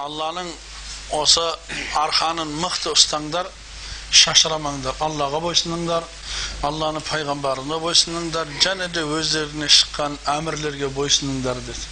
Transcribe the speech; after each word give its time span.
Allah'ın 0.00 0.48
olsa 1.10 1.58
arkanın 1.96 2.48
mıhtı 2.48 2.92
ustanglar 2.92 3.46
şaşıramanglar. 4.10 4.94
Allah'a 5.00 5.42
boysununglar. 5.42 6.04
Allah'ın 6.62 7.00
peygamberine 7.00 7.82
boysununglar. 7.82 8.48
Jane 8.60 8.94
de 8.94 9.02
özlerine 9.02 9.68
çıkan 9.68 10.18
emirlerge 10.26 10.96
boysununglar 10.96 11.56
dedi. 11.56 11.86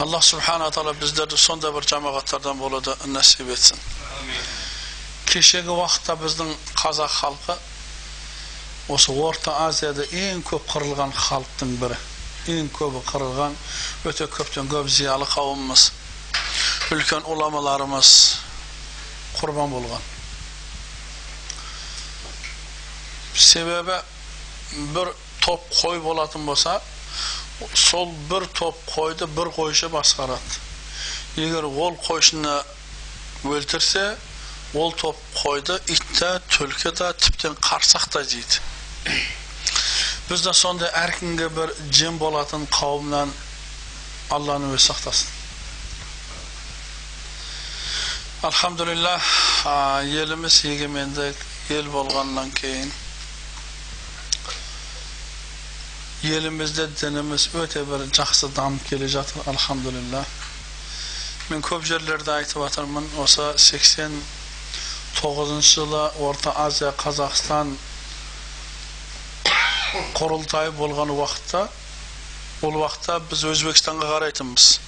Allah 0.00 0.20
subhanahu 0.20 0.70
taala 0.70 1.00
bizleri 1.00 1.36
sonda 1.36 1.74
bir 1.76 1.80
cemaatlardan 1.80 2.60
boladı 2.60 2.96
nasip 3.06 3.50
etsin. 3.50 3.78
Keşeki 5.26 5.70
vaqtda 5.70 6.24
bizning 6.24 6.52
Qozaq 6.82 7.12
xalqi 7.20 7.54
осы 8.88 9.12
Орта 9.12 9.52
Азияда 9.66 10.04
ең 10.16 10.40
көп 10.48 10.64
қырылған 10.72 11.12
халықтың 11.12 11.74
бірі. 11.82 11.96
Ең 12.48 12.70
көбі 12.72 13.02
қырылған, 13.10 13.56
өте 14.08 14.24
көптен 14.32 14.70
көп 14.72 14.88
зиялы 14.88 15.26
қауымымыз, 15.28 15.82
үлкен 16.94 17.26
уламаларымыз 17.28 18.10
құрбан 19.38 19.72
болған. 19.74 20.04
Себебі 23.34 23.98
бір 24.96 25.12
топ 25.44 25.68
қой 25.80 26.00
болатын 26.02 26.46
болса, 26.48 26.78
сол 27.74 28.12
бір 28.30 28.48
топ 28.58 28.78
қойды 28.92 29.28
бір 29.36 29.52
қойшы 29.56 29.90
басқарады. 29.92 30.60
Егер 31.36 31.68
ол 31.68 31.96
қойшыны 32.08 32.56
өлтірсе, 33.44 34.16
ол 34.74 34.92
топ 34.92 35.16
қойды 35.42 35.78
ит 35.86 36.04
та, 36.18 36.38
түлкі 36.50 36.92
да, 36.98 37.12
тіптен 37.12 37.54
қарсақ 37.62 38.22
жейді. 38.22 38.64
Biz 40.30 40.44
de 40.44 40.52
sonda 40.52 40.88
erkinge 40.88 41.56
bir 41.56 41.70
cin 41.92 42.20
bolatın 42.20 42.66
kavimden 42.66 43.28
Allah'ın 44.30 44.70
özü 44.70 44.92
Alhamdulillah 48.42 49.20
yelimiz 50.04 50.64
yegemendik 50.64 51.36
yel 51.68 51.92
bolgandan 51.92 52.50
keyin 52.50 52.92
yelimizde 56.22 56.96
dinimiz 57.00 57.48
öte 57.54 57.82
bir 57.90 57.98
жақсы 58.14 58.56
дамып 58.56 58.88
келе 58.90 59.08
жатыр 59.08 59.40
alhamdulillah. 59.46 60.24
Men 61.50 61.60
көп 61.60 61.84
жерлерде 61.84 62.30
айтып 62.30 62.62
атырмын, 62.62 63.06
осы 63.18 63.58
89 63.58 64.22
жылы 65.74 66.10
Орта 66.22 66.52
Азия, 66.54 66.94
Қазақстан 66.94 67.76
құрылтайы 70.14 70.70
болған 70.78 71.10
уақытта 71.10 71.68
ол 72.62 72.74
уақытта 72.84 73.20
біз 73.30 73.44
өзбекстанға 73.50 74.06
қарайтынбыз 74.14 74.87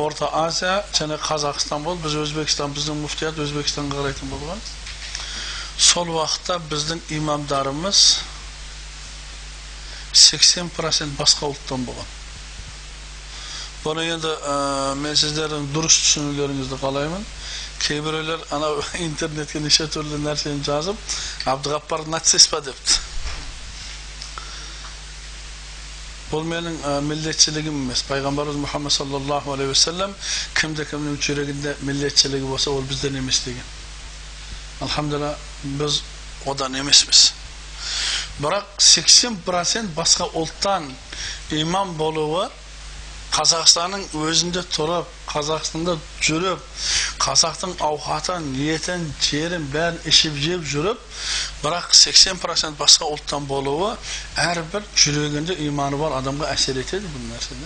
орта 0.00 0.28
азия 0.44 0.82
және 0.92 1.16
қазақстан 1.20 1.84
болды 1.86 2.06
біз 2.06 2.16
өзбекстан 2.24 2.74
біздің 2.76 3.00
муфтият 3.00 3.38
өзбекстанға 3.40 4.02
қарайтын 4.02 4.32
болған 4.32 4.60
сол 5.78 6.10
уақытта 6.16 6.58
біздің 6.70 7.00
имамдарымыз 7.18 8.02
80 10.16 10.70
процент 10.76 11.16
басқа 11.20 11.50
ұлттан 11.52 11.84
болған 11.88 12.14
бұны 13.84 14.06
енді 14.10 14.30
ә, 14.32 14.54
мен 14.98 15.16
сіздердің 15.16 15.68
дұрыс 15.74 15.98
түсінулеріңізді 16.04 16.80
қалаймын 16.80 17.26
кейбіреулер 17.84 18.46
анау 18.56 18.80
интернетке 19.04 19.60
неше 19.60 19.86
түрлі 19.92 20.18
нәрсені 20.24 20.64
жазып 20.66 20.96
абдығаппар 21.52 22.08
нацист 22.10 22.50
па 22.50 22.62
депті 22.64 23.15
бұл 26.30 26.42
менің 26.48 26.76
ә, 26.82 26.98
емес 27.62 28.02
пайғамбарымыз 28.08 28.58
мұхаммад 28.64 28.92
саллаллаху 28.92 29.52
алейхи 29.54 29.74
уассалам 29.74 30.14
кімде 30.58 30.84
кімнің 30.90 31.18
жүрегінде 31.22 31.76
миллетшілігі 31.86 32.48
болса 32.50 32.70
ол 32.70 32.82
бізден 32.82 33.16
емес 33.16 33.44
деген 33.44 33.62
алхамдулилля 34.80 35.36
біз 35.78 36.02
одан 36.46 36.74
емеспіз 36.74 37.32
бірақ 38.42 38.66
80 38.82 39.38
процент 39.46 39.94
басқа 39.96 40.26
ұлттан 40.34 40.90
имам 41.56 41.94
болуы 41.96 42.48
қазақстанның 43.36 44.04
өзінде 44.16 44.62
тұрып 44.72 45.08
қазақстанда 45.28 45.96
жүріп 46.24 46.62
қазақтың 47.20 47.74
ауқатын 47.84 48.46
етін 48.64 49.04
жерін 49.20 49.66
бәрін 49.74 49.98
ішіп 50.08 50.38
жеп 50.40 50.64
жүріп 50.70 51.02
бірақ 51.60 51.90
80 51.98 52.40
процент 52.40 52.80
басқа 52.80 53.10
ұлттан 53.12 53.44
болуы 53.50 53.92
әрбір 54.40 54.88
жүрегінде 54.96 55.58
иманы 55.66 56.00
бар 56.00 56.16
адамға 56.22 56.48
әсер 56.54 56.80
етеді 56.80 57.12
бұл 57.12 57.28
нәрсе 57.34 57.60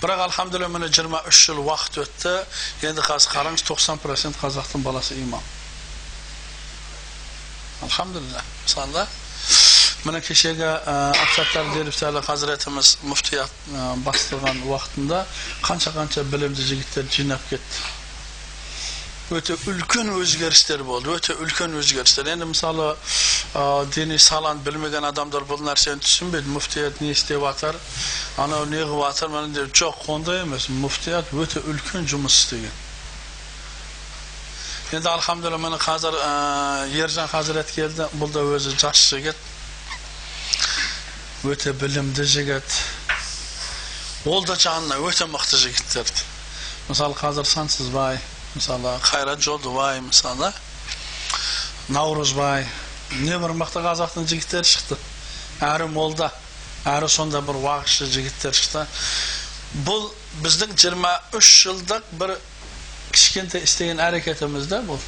бірақ 0.00 0.24
алхамдулилля 0.30 0.72
міне 0.72 0.88
23 0.96 1.44
жыл 1.44 1.62
уақыт 1.66 2.00
өтті 2.06 2.34
енді 2.88 3.04
қазір 3.04 3.36
қараңыз 3.36 3.68
90 3.68 4.00
процент 4.00 4.40
қазақтың 4.40 4.84
баласы 4.86 5.18
имам 5.20 5.42
алхамдулилля 7.84 8.44
мысалы 8.64 9.08
міне 10.06 10.20
кешегі 10.22 10.62
ақсаттар 10.64 11.72
деліптәлі 11.74 12.22
хазіретіміз 12.22 12.96
мүфтият 13.02 13.50
бастырған 14.06 14.60
уақытында 14.70 15.24
қанша 15.66 15.94
қанша 15.96 16.22
білімді 16.30 16.62
жігіттер 16.62 17.08
жинап 17.10 17.42
кетті 17.50 17.96
өте 19.34 19.58
үлкен 19.68 20.08
өзгерістер 20.14 20.84
болды 20.86 21.10
өте 21.12 21.34
үлкен 21.42 21.74
өзгерістер 21.80 22.30
енді 22.32 22.46
мысалы 22.54 22.94
діни 23.92 24.16
саланы 24.22 24.62
білмеген 24.64 25.04
адамдар 25.04 25.44
бұл 25.50 25.60
нәрсені 25.66 26.00
түсінбейді 26.00 26.54
мүфтият 26.54 27.02
не 27.02 27.10
істеп 27.12 27.42
жатыр 27.44 27.76
анау 28.38 28.64
не 28.70 28.80
қылып 28.80 29.04
жатыр 29.10 29.34
міне 29.34 29.52
деп 29.58 29.74
жоқ 29.82 30.08
ондай 30.14 30.44
емес 30.46 30.70
мүфтият 30.70 31.34
өте 31.34 31.60
үлкен 31.60 32.08
жұмыс 32.08 32.38
істеген 32.40 32.72
енді 34.96 35.12
алхамдулилля 35.12 35.60
міне 35.60 35.82
қазір 35.82 36.16
ержан 37.04 37.28
хазірет 37.28 37.68
келді 37.76 38.08
бұл 38.16 38.32
да 38.32 38.46
өзі 38.56 38.72
жас 38.80 39.04
жігіт 39.10 39.47
өте 41.48 41.72
білімді 41.72 42.24
жігіт. 42.24 42.74
Ол 44.28 44.44
да 44.44 44.56
жанына 44.58 44.98
өте 45.00 45.24
мықты 45.30 45.56
жігіттер 45.56 46.10
мысалы 46.88 47.14
қазір 47.16 47.46
сансызбай 47.48 48.18
мысалы 48.54 48.94
қайрат 49.04 49.40
жолдыбай 49.44 50.00
мысалы 50.00 50.52
наурызбай. 51.88 52.66
Не 53.24 53.38
бір 53.40 53.54
мықты 53.56 53.80
қазақтың 53.84 54.28
жігіттері 54.28 54.68
шықты. 54.68 54.98
Әрі 55.64 55.88
молда 55.92 56.28
әрі 56.88 57.08
сонда 57.08 57.40
бір 57.44 57.56
уағызшы 57.62 58.08
жігіттер 58.12 58.56
шықты. 58.56 58.84
Бұл 59.88 60.10
біздің 60.44 60.76
23 60.76 61.52
жылдық 61.64 62.12
бір 62.20 62.36
кішкентай 63.12 63.64
істеген 63.64 64.00
әрекетіміз 64.04 64.68
да 64.68 64.82
бұл. 64.84 65.00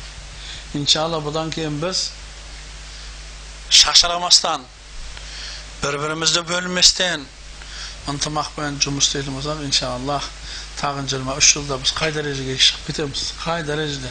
Иншалла 0.76 1.20
бұдан 1.20 1.52
кейін 1.52 1.80
біз 1.82 2.08
шашырамастан 3.70 4.64
бір 5.80 5.96
бірімізді 5.96 6.42
бөлместен 6.44 7.22
ынтымақпен 8.10 8.76
жұмыс 8.84 9.06
істейтін 9.08 9.36
болсақ 9.36 9.62
иншаллах 9.64 10.26
тағы 10.80 11.04
23 11.08 11.46
жылда 11.46 11.78
біз 11.80 11.92
қай 11.96 12.12
дәрежеге 12.12 12.56
шығып 12.60 12.86
кетеміз 12.88 13.24
қай 13.40 13.64
дәрежеде 13.68 14.10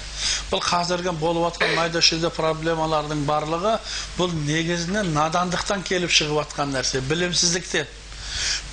бұл 0.50 0.62
қазіргі 0.66 1.14
болып 1.22 1.48
жатқан 1.48 1.76
майда 1.78 2.02
шүйде 2.02 2.30
проблемалардың 2.34 3.24
барлығы 3.30 3.76
бұл 4.18 4.34
негізінен 4.48 5.14
надандықтан 5.14 5.86
келіп 5.86 6.14
шығып 6.14 6.42
жатқан 6.42 6.74
нәрсе 6.74 7.02
білімсіздіктен 7.10 7.90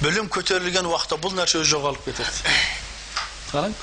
білім 0.03 0.29
көтерілген 0.33 0.89
уақытта 0.89 1.21
бұл 1.21 1.37
нәрсе 1.37 1.65
жоғалып 1.69 2.05
кетеді 2.11 2.55
қараң 3.53 3.75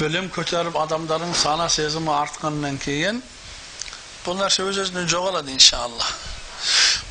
білім 0.00 0.30
көтеріп 0.34 0.76
адамдардың 0.84 1.36
сана 1.36 1.68
сезімі 1.72 2.12
артқаннан 2.16 2.80
кейін 2.84 3.20
бұл 4.26 4.40
нәрсе 4.40 4.68
өз 4.68 4.84
өзінен 4.84 5.08
жоғалады 5.08 5.56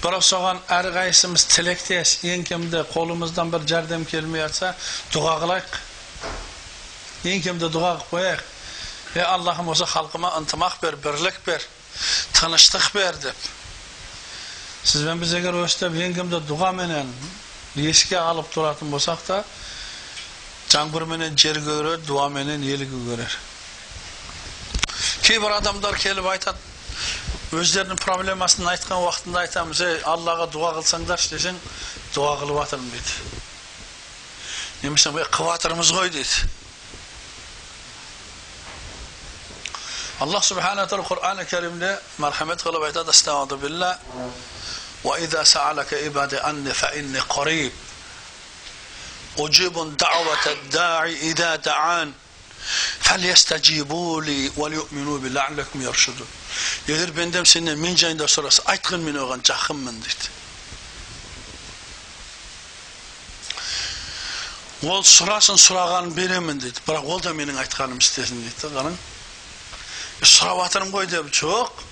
бірақ 0.03 0.25
соған 0.27 0.59
әрқайсымыз 0.77 1.45
тілектес 1.53 2.17
ең 2.27 2.43
кемде 2.47 2.83
қолымыздан 2.91 3.51
бір 3.53 3.67
жәрдем 3.71 4.05
келмей 4.05 4.43
жатса 4.43 4.73
дұға 5.13 5.37
қылайық. 5.43 5.77
Ең 7.31 7.43
кемде 7.47 7.71
дұға 7.71 7.93
қылып 8.01 8.11
қояйық. 8.11 8.43
Е 9.15 9.23
аллахым 9.23 9.69
осы 9.71 9.87
халқыма 9.87 10.33
ынтымақ 10.41 10.79
бер 10.81 10.97
бірлік 11.03 11.39
бер 11.45 11.63
тыныштық 12.35 12.91
бер 12.93 13.15
деп. 13.23 13.47
Сізбен 14.83 15.23
біз 15.23 15.37
егер 15.39 15.55
өстіп 15.63 15.95
ең 15.95 16.17
кемде 16.17 16.41
дұғаменен 16.49 17.09
еске 17.75 18.17
алып 18.19 18.51
тұратын 18.53 18.91
болсақ 18.93 19.23
та 19.25 19.43
жаңбырменен 20.73 21.35
жер 21.37 21.57
көрер 21.61 22.03
дуаменен 22.07 22.61
ел 22.65 22.83
көгерер 22.89 23.33
кейбір 25.25 25.57
адамдар 25.57 25.97
келіп 26.01 26.27
айтады 26.33 26.72
өздерінің 27.58 27.98
проблемасын 28.02 28.68
айтқан 28.74 29.02
уақытында 29.06 29.44
айтамыз 29.46 29.80
ей 29.84 29.96
аллаға 30.12 30.46
дұға 30.52 30.70
қылсаңдаршы 30.78 31.34
десең 31.36 31.56
дұға 32.14 32.34
қылып 32.42 32.60
жатырмын 32.62 32.90
дейді 32.94 33.12
немесе 34.82 35.08
қылып 35.10 35.52
жатырмыз 35.54 35.92
ғой 35.96 36.12
дейді 36.12 36.36
аллах 40.24 40.44
субхана 40.44 40.84
тағала 40.90 41.08
құран 41.08 41.44
кәрімде 41.48 41.94
мархамет 42.18 42.60
қылып 42.66 42.90
айтады 42.90 43.14
астағфиру 43.14 43.62
билла 43.62 43.92
وإذا 45.04 45.44
سألك 45.44 45.94
عبادي 45.94 46.38
عني 46.38 46.74
فإني 46.74 47.20
قريب 47.20 47.72
أجيب 49.38 49.96
دعوة 49.96 50.46
الداعي 50.46 51.30
إذا 51.30 51.56
دعان 51.56 52.12
فَلْيَسْتَجِيبُوا 53.08 54.22
لِي 54.22 54.52
وَلْيُؤْمِنُوا 54.56 55.18
بِي 55.18 55.28
لَعْلَكُمْ 55.28 55.82
يَرْشُدُونَ 55.82 56.26
Егер 56.88 57.12
бендем 57.12 57.44
сенен 57.44 57.78
мен 57.80 57.96
жайында 57.96 58.26
сұраса, 58.28 58.62
айтқын 58.72 59.02
мен 59.04 59.16
оған 59.20 59.42
жақынмын 59.44 60.00
дейді. 60.04 60.30
Ол 64.88 65.02
сұрасын 65.02 65.58
сұрағанын 65.58 66.14
беремін 66.14 66.60
дейді. 66.62 66.80
Бірақ 66.86 67.08
ол 67.12 67.20
да 67.20 67.34
менің 67.36 67.58
айтқаным 67.64 67.98
істесін 67.98 68.40
дейді. 68.44 68.70
Қараң. 68.72 68.96
Сұрап 70.22 70.62
жатырмын 70.64 70.94
ғой 70.94 71.08
деп, 71.10 71.32
жоқ. 71.34 71.84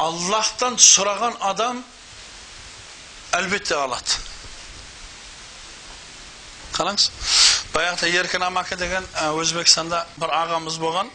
Аллахтан 0.00 0.78
сұраған 0.80 1.36
адам 1.52 1.82
әлбетте 3.36 3.76
алады. 3.76 4.18
Қараңыз. 6.72 7.10
Баяғыда 7.77 8.07
Еркін 8.09 8.41
Амаке 8.41 8.73
деген 8.73 9.05
Өзбекстанда 9.37 9.99
бір 10.17 10.31
ағамыз 10.33 10.79
болған. 10.81 11.11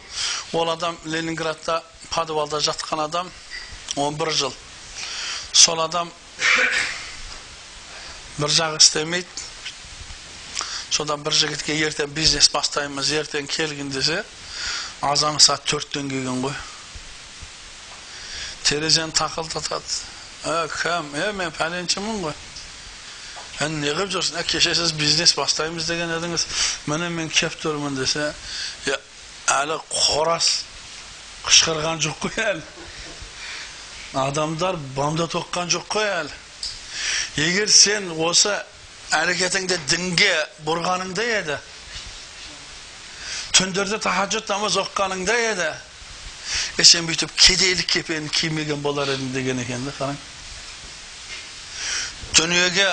Ол 0.55 0.69
адам 0.71 0.95
Ленинградта 1.03 1.81
подвалда 2.07 2.61
жатқан 2.63 3.01
адам 3.03 3.31
11 3.99 4.31
жыл. 4.31 4.53
Сол 5.51 5.81
адам 5.83 6.07
бір 8.37 8.47
жағы 8.47 8.79
істемейді. 8.79 9.27
Содан 10.93 11.25
бір 11.25 11.35
жігітке 11.35 11.75
ертең 11.83 12.15
бизнес 12.15 12.47
бастаймыз, 12.53 13.11
ертең 13.11 13.51
келгін 13.51 13.91
десе, 13.91 14.21
азан 15.01 15.43
саат 15.43 15.67
төрттен 15.67 16.07
келген 16.07 16.45
ғой. 16.45 16.55
Терезені 18.63 19.11
тақылдатады. 19.11 19.99
Ә, 20.47 20.67
кім? 20.79 21.11
Е, 21.19 21.31
мен 21.35 21.51
пәленшімін 21.59 22.23
ғой. 22.23 22.39
Ән 23.61 23.79
не 23.81 23.91
қылып 23.93 24.09
жүрсің? 24.15 24.39
Ә, 24.41 24.43
кеше 24.49 24.73
сіз 24.75 24.93
бизнес 24.97 25.35
бастаймыз 25.37 25.85
деген 25.85 26.09
едіңіз. 26.15 26.45
Міне 26.89 27.09
мен 27.13 27.29
кеп 27.29 27.53
тұрмын 27.61 27.93
десе, 27.99 28.31
әлі 29.53 29.77
қорас 29.91 30.63
қышқырған 31.45 32.01
жоқ 32.01 32.25
қой 32.25 32.43
әлі. 32.47 32.63
Адамдар 34.23 34.79
бамда 34.97 35.27
тоққан 35.29 35.69
жоқ 35.73 35.85
қой 35.93 36.09
әлі. 36.23 36.33
Егер 37.37 37.69
сен 37.69 38.09
осы 38.17 38.55
әрекетіңді 39.13 39.77
дінге 39.89 40.33
бұрғаныңда 40.65 41.25
еді, 41.37 41.57
түндерде 43.53 43.99
тахаджуд 44.01 44.49
намаз 44.49 44.77
оққаныңда 44.81 45.37
еді, 45.51 45.71
е 46.77 46.85
сен 46.85 47.05
бүйтіп 47.07 47.33
кедейлік 47.37 47.89
кепенін 47.89 48.29
кимеген 48.33 48.81
болар 48.81 49.09
едің 49.13 49.33
деген 49.33 49.59
екен 49.61 49.85
да 49.85 49.93
қараң 49.97 50.17
дүниеге 52.33 52.87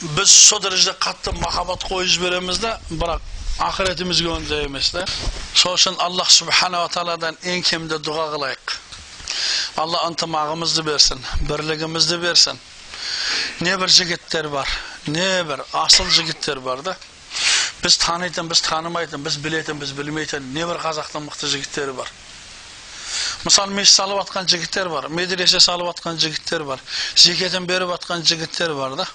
біз 0.00 0.30
сол 0.32 0.60
дәрежеде 0.64 0.94
қатты 0.96 1.32
махаббат 1.36 1.84
қойып 1.84 2.08
жібереміз 2.08 2.58
да 2.62 2.78
бірақ 2.88 3.20
ақыретімізге 3.60 4.30
ондай 4.32 4.64
емес 4.64 4.90
та 4.94 5.04
сол 5.52 5.76
үшін 5.76 5.98
аллах 6.00 6.30
субханала 6.32 6.88
тағаладан 6.88 7.36
ең 7.44 7.60
кемде 7.68 7.98
дұға 8.00 8.30
қылайық 8.32 8.76
алла 9.82 10.00
ынтымағымызды 10.08 10.86
берсін 10.88 11.20
бірлігімізді 11.50 12.16
берсін 12.24 12.62
не 13.60 13.76
бір 13.76 13.92
жігіттер 13.98 14.48
бар 14.48 14.72
не 15.06 15.28
бір 15.44 15.66
асыл 15.84 16.08
жігіттер 16.08 16.64
бар 16.64 16.80
да 16.82 16.96
біз 17.84 18.00
танитын 18.00 18.48
біз 18.48 18.64
танымайтын 18.64 19.20
біз 19.20 19.36
білетін 19.44 19.84
біз 19.84 19.92
білмейтін 20.00 20.48
не 20.56 20.64
бір 20.64 20.80
қазақтың 20.80 21.28
мықты 21.28 21.52
жігіттері 21.52 21.98
бар 22.00 22.08
мысалы 23.44 23.76
мешіт 23.76 24.00
салып 24.00 24.24
жатқан 24.24 24.48
жігіттер 24.48 24.88
бар 24.88 25.08
медресе 25.12 25.60
салып 25.60 25.92
жатқан 25.92 26.20
жігіттер 26.24 26.64
бар 26.64 26.80
зекетін 27.16 27.68
беріп 27.68 27.92
жатқан 27.98 28.24
жігіттер 28.24 28.74
бар 28.74 28.96
да 28.96 29.06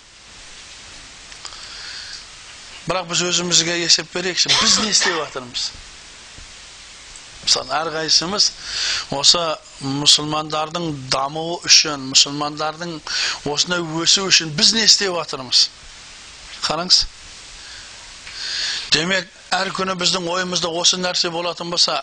бірақ 2.86 3.10
біз 3.10 3.22
өзімізге 3.32 3.80
есеп 3.82 4.12
берейікші 4.14 4.52
біз 4.54 4.78
не 4.84 4.92
істеп 4.94 5.18
жатырмыз? 5.18 5.70
Мысалы 7.46 7.74
әрқайсымыз 7.78 8.50
осы 9.14 9.42
мұсылмандардың 9.86 10.88
дамуы 11.14 11.60
үшін 11.70 12.08
мұсылмандардың 12.12 12.96
осындай 13.52 13.84
өсу 14.02 14.26
үшін 14.30 14.54
біз 14.58 14.74
не 14.78 14.86
істеп 14.86 15.14
жатырмыз? 15.14 15.68
Қараңыз. 16.66 17.04
Демек 18.94 19.30
әр 19.54 19.70
күні 19.76 19.98
біздің 20.00 20.30
ойымызда 20.32 20.70
осы 20.70 20.98
нәрсе 21.02 21.30
болатын 21.34 21.70
болса 21.74 22.00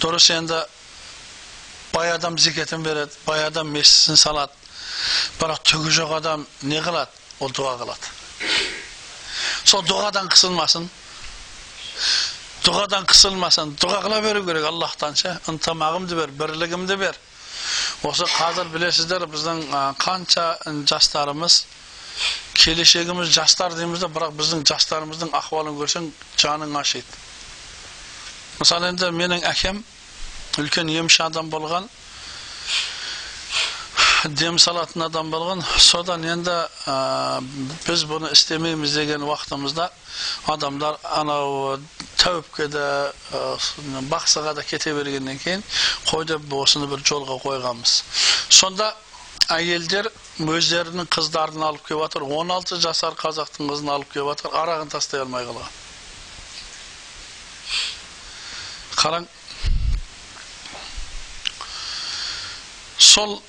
дұрыс 0.00 0.28
енді 0.36 0.60
бай 1.94 2.12
адам 2.12 2.38
зекетін 2.38 2.84
береді 2.84 3.16
бай 3.26 3.44
адам 3.46 3.72
мешітін 3.72 4.20
салады. 4.20 4.52
Бірақ 5.40 5.64
түгі 5.64 5.96
жоқ 5.96 6.16
адам 6.18 6.46
не 6.62 6.80
қылады? 6.84 7.12
Ол 7.40 7.52
дұға 7.56 7.78
қылады. 7.80 8.16
Сол 9.64 9.82
дұғадан 9.86 10.30
қысылмасын 10.32 10.88
дұғадан 12.64 13.06
қысылмасын 13.08 13.74
дұға 13.80 14.00
қыла 14.04 14.20
беру 14.24 14.44
керек 14.44 14.66
аллахтан 14.68 15.16
ше 15.16 15.34
ынтымағымды 15.50 16.16
бер 16.18 16.32
бірлігімді 16.40 16.96
бер 17.00 17.18
осы 18.06 18.26
қазір 18.28 18.70
білесіздер 18.72 19.26
біздің 19.30 19.62
қанша 20.00 20.46
жастарымыз 20.88 21.64
келешегіміз 22.54 23.32
жастар 23.32 23.74
дейміз 23.76 24.04
да 24.04 24.10
бірақ 24.12 24.36
біздің 24.40 24.64
жастарымыздың 24.68 25.32
ахуалын 25.36 25.76
көрсең 25.78 26.10
жаның 26.40 26.76
ашиды 26.80 27.20
мысалы 28.60 28.90
енді 28.92 29.10
менің 29.16 29.44
әкем 29.48 29.82
үлкен 30.60 30.90
емші 30.92 31.22
адам 31.28 31.48
болған 31.52 31.88
дем 34.28 34.58
салатын 34.58 35.06
адам 35.06 35.30
болған 35.32 35.62
содан 35.80 36.24
енді 36.28 36.52
ә, 36.52 37.40
біз 37.86 38.04
бұны 38.04 38.28
істемейміз 38.34 38.92
деген 38.92 39.24
уақытымызда 39.24 39.86
адамдар 40.52 40.98
анау 41.16 41.78
тәуіпке 42.20 42.68
де 42.68 42.84
ә, 43.32 44.02
бақсыға 44.12 44.54
да 44.58 44.62
кете 44.62 44.92
бергеннен 44.92 45.38
кейін 45.40 45.64
қой 46.10 46.26
деп 46.28 46.52
осыны 46.52 46.90
бір 46.90 47.00
жолға 47.00 47.38
қойғанбыз 47.40 47.96
сонда 48.52 48.92
әйелдер 49.56 50.10
өздерінің 50.44 51.08
қыздарын 51.08 51.64
алып 51.70 51.86
келіп 51.88 52.04
жатыр 52.04 52.28
16 52.28 52.80
жасар 52.84 53.16
қазақтың 53.16 53.72
қызын 53.72 53.92
алып 53.94 54.12
келіп 54.12 54.34
жатыр 54.34 54.56
арағын 54.60 54.92
тастай 54.92 55.24
алмай 55.24 55.48
қалған 55.48 55.78
қараң 59.00 59.30
сол 63.00 63.40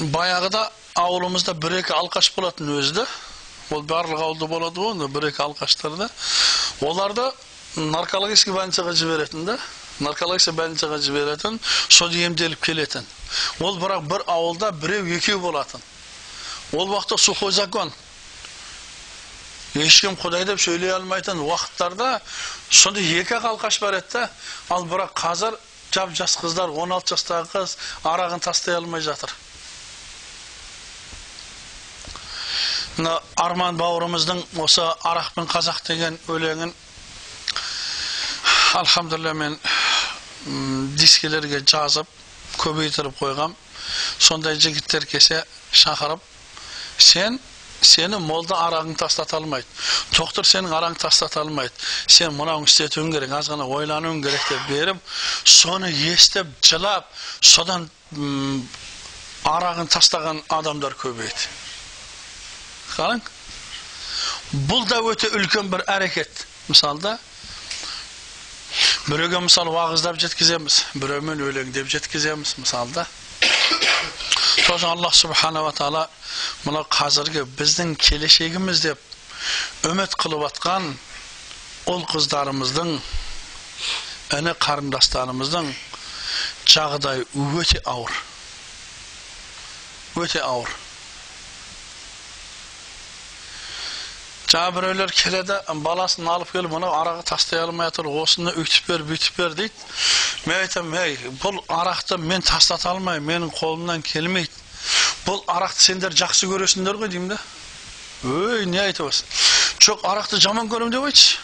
баяғыда 0.00 0.64
ауылымызда 0.98 1.54
бір 1.60 1.78
екі 1.82 1.94
алқаш 1.96 2.32
болатын 2.36 2.70
өзі 2.78 2.94
да 3.00 3.06
ол 3.70 3.82
барлық 3.82 4.20
ауылда 4.20 4.48
болады 4.48 4.80
ғой 4.80 5.08
бір 5.08 5.28
екі 5.30 5.42
алқаштарда 5.44 6.08
оларды 6.80 7.28
наркологический 7.76 8.52
больницаға 8.52 8.92
жіберетін 8.96 9.44
да 9.46 9.58
наркологический 10.00 10.56
больницаға 10.56 10.98
жіберетін 10.98 11.58
сол 11.88 12.12
емделіп 12.12 12.60
келетін 12.64 13.06
ол 13.60 13.78
бірақ 13.80 14.08
бір 14.08 14.24
ауылда 14.26 14.72
біреу 14.72 15.06
екеу 15.16 15.40
болатын 15.40 15.80
ол 16.72 16.88
уақытта 16.88 17.18
сухой 17.18 17.52
закон 17.52 17.92
ешкім 19.74 20.16
құдай 20.20 20.44
деп 20.48 20.60
сөйлей 20.60 20.92
алмайтын 20.96 21.40
уақыттарда 21.40 22.18
сондай 22.70 23.08
екі 23.20 23.38
ақ 23.38 23.52
алқаш 23.54 23.80
бар 23.80 24.00
еді 24.00 24.18
да 24.18 24.28
ал 24.68 24.84
бірақ 24.88 25.14
қазір 25.16 25.56
жап 25.92 26.12
жас 26.16 26.36
қыздар 26.40 26.72
16 26.72 27.14
жастағы 27.14 27.48
қыз 27.52 27.76
арағын 28.04 28.44
тастай 28.44 28.76
алмай 28.76 29.00
жатыр 29.00 29.32
мына 32.96 33.14
арман 33.40 33.76
бауырымыздың 33.80 34.42
осы 34.60 34.84
арақ 35.08 35.32
пен 35.36 35.46
қазақ 35.48 35.80
деген 35.86 36.18
өлеңін 36.28 36.72
алхамдулилля 38.80 39.32
мен 39.34 39.56
дискілерге 40.98 41.62
жазып 41.64 42.08
көбейтіріп 42.58 43.16
қойғам. 43.20 43.54
Сондай 44.18 44.58
жігіттер 44.60 45.06
келсе 45.08 45.42
шақырып 45.72 46.20
сен 46.98 47.38
сені 47.82 48.18
молда 48.22 48.56
арағың 48.68 48.94
тастата 48.98 49.36
алмайды. 49.36 49.66
Тоқтыр 50.14 50.46
сенің 50.46 50.74
араңды 50.76 51.02
тастата 51.02 51.40
алмайды. 51.42 51.74
Сен 52.06 52.34
мынауын 52.36 52.68
істетуің 52.68 53.10
керек 53.14 53.32
аз 53.34 53.50
ғана 53.50 53.66
ойлануың 53.66 54.22
керек 54.22 54.44
деп 54.50 54.68
беріп 54.68 55.02
соны 55.44 55.90
естіп 55.90 56.52
жылап 56.62 57.10
содан 57.40 57.88
арағын 59.48 59.90
тастаған 59.90 60.42
адамдар 60.60 60.94
көбейді. 61.00 61.48
Қараң 62.96 63.22
бұл 64.68 64.86
да 64.88 65.00
өте 65.08 65.30
үлкен 65.36 65.70
бір 65.72 65.84
әрекет 65.90 66.46
мысалда 66.68 67.16
біреуге 69.08 69.40
мысалы 69.46 69.72
уағыздап 69.74 70.18
жеткіземіз 70.22 70.78
біреумен 70.94 71.40
өлеңдеп 71.42 71.88
жеткіземіз 71.92 72.56
мысалда 72.60 73.06
сосын 74.66 74.90
аллах 74.92 75.16
субханала 75.16 75.72
тағала 75.76 76.04
мынау 76.66 76.86
қазіргі 76.92 77.46
біздің 77.58 77.96
келешегіміз 78.00 78.84
деп 78.84 79.88
үміт 79.90 80.14
қылып 80.22 80.44
жатқан 80.46 80.92
ұл 81.90 82.04
қыздарымыздың 82.12 82.92
іні 84.38 84.54
қарындастарымыздың 84.62 85.72
жағдайы 86.76 87.26
өте 87.58 87.82
ауыр 87.84 88.14
өте 90.22 90.44
ауыр 90.46 90.70
жаңа 94.52 94.72
біреулер 94.76 95.12
келеді 95.16 95.54
баласын 95.80 96.26
алып 96.28 96.50
келіп 96.52 96.74
мынау 96.74 96.92
арақты 96.92 97.24
тастай 97.30 97.62
алмай 97.62 97.88
жатыр 97.88 98.10
осыны 98.10 98.52
үйтіп 98.60 98.90
бер 98.90 99.04
бүйтіп 99.08 99.38
бер 99.40 99.54
дейді 99.56 99.72
мен 100.44 100.58
айтамын 100.58 100.98
ей 101.00 101.16
бұл 101.40 101.62
арақты 101.72 102.18
мен 102.20 102.44
тастата 102.44 102.90
алмаймын 102.90 103.24
менің 103.30 103.54
қолымнан 103.56 104.04
келмейді 104.04 104.52
бұл 105.24 105.40
арақты 105.48 105.86
сендер 105.86 106.12
жақсы 106.12 106.50
көресіңдер 106.52 107.00
ғой 107.00 107.08
деймін 107.14 107.32
да 107.32 107.40
өй 108.28 108.66
не 108.68 108.82
айтып 108.82 109.08
отырсың 109.08 109.80
жоқ 109.86 110.06
арақты 110.12 110.40
жаман 110.44 110.68
көремін 110.68 110.92
деп 110.98 111.08
айтшы 111.08 111.40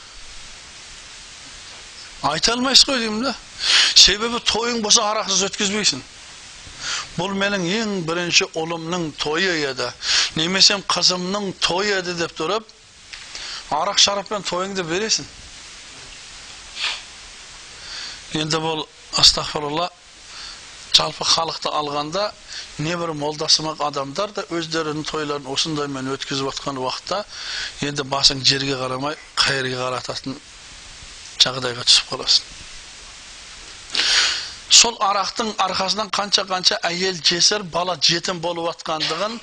айта 2.29 2.59
алмайсыз 2.59 2.89
ғой 2.91 3.05
деймін 3.07 3.25
да 3.31 3.35
себебі 3.95 4.43
тойың 4.53 4.83
болса 4.85 5.09
арақсыз 5.15 5.47
өткізбейсің 5.49 6.05
бұл 7.17 7.33
менің 7.41 7.65
ең 7.73 8.01
бірінші 8.07 8.53
ұлымның 8.59 9.15
тойы 9.23 9.63
еді 9.71 9.89
немесе 10.37 10.77
қызымның 10.93 11.55
тойы 11.65 12.03
еді 12.03 12.15
деп 12.21 12.37
тұрып 12.37 12.75
арақ 13.75 13.99
шараппен 14.01 14.45
тойыңды 14.49 14.85
бересің 14.89 15.27
енді 18.41 18.61
бұл 18.65 18.85
астағфирулла 19.21 19.89
жалпы 20.97 21.25
халықты 21.29 21.71
алғанда 21.73 22.31
небір 22.83 23.13
молдасымақ 23.19 23.83
адамдар 23.87 24.33
да 24.37 24.45
өздерінің 24.55 25.05
тойларын 25.09 25.51
осындаймен 25.53 26.09
өткізіп 26.15 26.49
жатқан 26.49 26.81
уақытта 26.81 27.23
енді 27.87 28.07
басың 28.09 28.41
жерге 28.45 28.79
қарамай 28.81 29.19
қайырға 29.37 29.83
қарататын 29.85 30.39
жағдайға 31.45 31.85
түсіп 31.85 32.15
қаласың 32.15 32.57
сол 34.79 34.97
арақтың 35.11 35.53
арқасынан 35.69 36.11
қанша 36.15 36.45
қанша 36.49 36.81
әйел 36.89 37.21
жесір 37.21 37.63
бала 37.63 37.97
жетім 38.01 38.41
болып 38.41 38.73
жатқандығын 38.73 39.39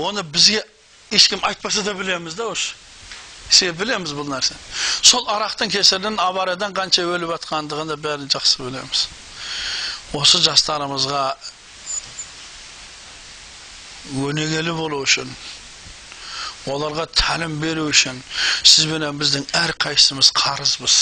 оны 0.00 0.24
бізге 0.24 0.64
ешкім 1.10 1.44
айтпаса 1.44 1.82
да 1.82 1.94
білеміз 1.94 2.34
да 2.34 2.48
уже 2.48 2.74
себебі 3.50 3.84
білеміз 3.84 4.14
бұл 4.16 4.30
нәрсе 4.30 4.56
сол 5.06 5.26
арақтың 5.30 5.70
кесірінен 5.74 6.18
авариядан 6.22 6.74
қанша 6.76 7.04
өліп 7.06 7.34
жатқандығын 7.36 7.92
да 7.92 7.96
бәрін 8.00 8.32
жақсы 8.32 8.64
білеміз 8.64 9.06
осы 10.16 10.40
жастарымызға 10.46 11.22
өнегелі 14.26 14.74
болу 14.78 15.02
үшін 15.04 15.30
оларға 16.70 17.06
тәлім 17.14 17.60
беру 17.62 17.86
үшін 17.92 18.18
сізбенен 18.66 19.18
біздің 19.20 19.46
әрқайсымыз 19.62 20.32
қарызбыз 20.36 20.98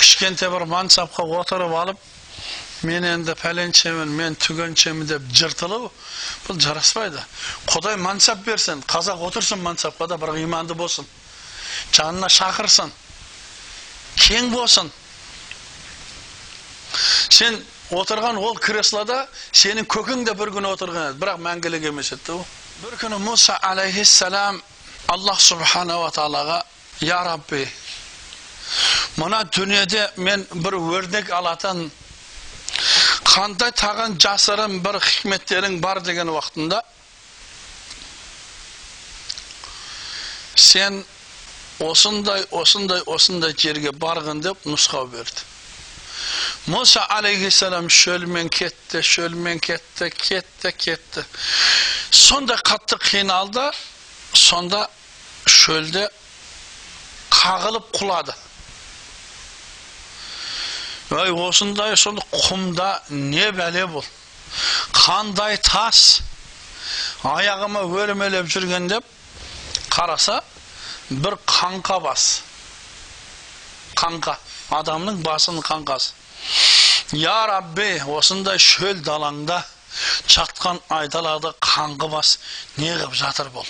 кішкентай 0.00 0.52
бір 0.52 0.66
мансапқа 0.68 1.24
отырып 1.40 1.76
алып 1.82 2.09
мен 2.82 3.04
енді 3.04 3.34
пәленшемін 3.36 4.12
мен 4.16 4.36
түгеншемін 4.40 5.08
деп 5.10 5.26
жыртылу 5.36 5.90
бұл 6.46 6.60
жараспайды 6.60 7.20
құдай 7.68 7.98
мансап 8.00 8.44
берсін 8.46 8.80
қазақ 8.88 9.20
отырсын 9.28 9.60
мансапқа 9.64 10.08
да 10.08 10.16
бірақ 10.20 10.40
иманды 10.40 10.74
болсын 10.74 11.06
жанына 11.92 12.30
шақырсын 12.32 12.92
кең 14.16 14.50
болсын 14.54 14.90
сен 17.28 17.60
отырған 17.90 18.38
ол 18.40 18.56
креслода 18.56 19.26
сенің 19.52 19.86
көкең 19.90 20.24
де 20.24 20.34
бір 20.38 20.54
күні 20.56 20.72
отырған 20.74 21.10
еді 21.10 21.22
бірақ 21.22 21.44
мәңгілік 21.46 21.88
емес 21.90 22.12
еді 22.16 22.38
ол 22.38 22.44
бір 22.82 22.96
күні 23.02 23.20
мұса 23.24 23.58
алейхиссалам 23.70 24.60
аллах 25.12 25.40
субханала 25.40 26.10
тағалаға 26.14 26.62
я 27.04 27.22
рабби 27.24 27.66
мына 29.18 29.42
дүниеде 29.52 30.06
мен 30.16 30.46
бір 30.54 30.78
өрнек 30.78 31.32
алатын 31.34 31.90
қандай 33.30 33.70
тағын 33.78 34.16
жасырын 34.22 34.80
бір 34.82 34.98
хикметтерің 35.06 35.78
бар 35.84 36.00
деген 36.02 36.32
уақытында 36.32 36.80
сен 40.58 41.04
осындай 41.86 42.42
осындай 42.62 43.04
осындай 43.14 43.54
жерге 43.64 43.94
барғын 44.04 44.42
деп 44.44 44.66
нұсқау 44.66 45.06
берді 45.14 45.46
мұса 46.74 47.06
алейхисалам 47.16 47.88
шөлмен 48.00 48.50
кетті 48.52 49.00
шөлмен 49.12 49.62
кетті 49.64 50.10
кетті 50.16 50.74
кетті 50.76 51.24
сондай 52.10 52.58
қатты 52.66 52.98
қиналды 53.06 53.70
сонда 54.34 54.82
шөлде 55.46 56.08
қағылып 57.30 57.94
құлады 57.96 58.34
ой 61.10 61.32
осындай 61.48 61.96
сонда 61.96 62.22
құмда 62.32 62.90
не 63.10 63.48
бәле 63.56 63.86
бұл 63.90 64.06
қандай 64.94 65.58
тас? 65.62 66.22
Аяғыма 67.26 67.82
өрмелеп 67.84 68.48
жүрген 68.50 68.88
деп 68.90 69.04
қараса 69.90 70.40
бір 71.10 71.36
қаңқа 71.46 71.98
бас. 72.02 72.28
Қаңқа 73.98 74.36
адамның 74.80 75.20
басының 75.26 75.66
қаңқасы 75.66 76.14
я 77.18 77.46
рабби 77.50 77.98
осындай 78.06 78.58
шөл 78.62 79.02
далаңда 79.04 79.58
жатқан 80.30 80.78
айдалада 80.94 81.52
қаңғы 81.60 82.10
бас 82.12 82.36
не 82.78 82.92
жатыр 82.96 83.50
бұл 83.54 83.66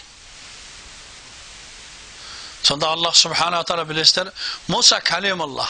сонда 2.62 2.92
аллах 2.92 3.16
субхана 3.16 3.62
тағала 3.64 3.86
білесіздер 3.88 4.32
мұса 4.68 5.00
кәлемулла 5.00 5.66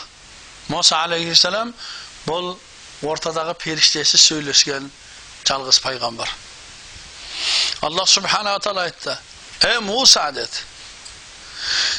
мұса 0.71 1.05
алейхисалам 1.07 1.73
бұл 2.27 2.55
ортадағы 3.07 3.55
періштесі 3.61 4.19
сөйлескен 4.21 4.91
жалғыз 5.49 5.81
пайғамбар 5.85 6.31
аллах 7.87 8.09
субхана 8.09 8.57
тағала 8.62 8.87
айтты 8.89 9.17
ей 9.67 9.81
мұса 9.85 10.29
деді 10.37 10.67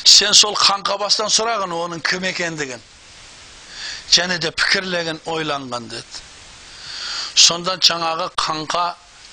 сен 0.07 0.33
сол 0.37 0.55
қаңқабастан 0.57 1.31
сұрағын 1.33 1.73
оның 1.75 2.03
кім 2.05 2.27
екендігін 2.31 2.81
және 4.11 4.37
де 4.43 4.51
пікірлеген 4.51 5.21
ойланған 5.25 5.89
деді 5.91 6.25
сонда 7.35 7.77
жаңағы 7.77 8.29
қаңқа 8.39 8.85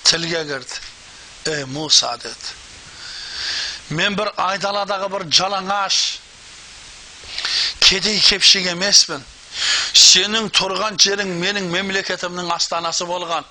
тілге 0.09 0.43
кірді 0.51 1.53
ей 1.53 1.67
мұса 1.69 2.15
деді 2.23 3.95
мен 3.99 4.17
бір 4.17 4.33
айдаладағы 4.37 5.09
бір 5.15 5.27
жалаңаш 5.39 6.01
кедей 7.79 8.19
кепшік 8.21 8.67
емеспін 8.73 9.23
сенің 9.97 10.49
тұрған 10.55 10.99
жерің 11.01 11.31
менің 11.41 11.71
мемлекетімнің 11.73 12.51
астанасы 12.53 13.07
болған 13.09 13.47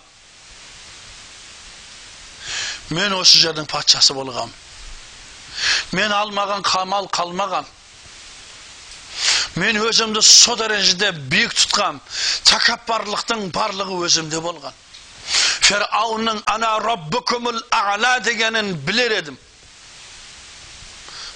мен 2.95 3.13
осы 3.19 3.41
жердің 3.43 3.67
патшасы 3.69 4.15
болғам 4.17 4.53
мен 5.93 6.13
алмаған 6.15 6.63
қамал 6.65 7.09
қалмаған 7.13 7.67
мен 9.59 9.81
өзімді 9.83 10.23
со 10.23 10.55
дәрежеде 10.57 11.11
биік 11.33 11.55
тұтқам 11.59 11.99
тәкаппарлықтың 12.49 13.49
барлығы 13.55 13.99
өзімде 14.07 14.41
болған 14.45 14.77
фирауынның 15.69 16.43
ана 16.47 16.77
раббукумул 16.85 17.59
ала 17.75 18.19
дегенін 18.25 18.73
білер 18.87 19.19
едім 19.19 19.39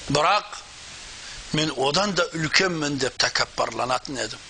бірақ 0.08 0.61
мен 1.52 1.72
одан 1.76 2.14
да 2.16 2.24
үлкенмін 2.38 2.98
деп 3.02 3.18
тәкаппарланатын 3.20 4.18
едім 4.24 4.48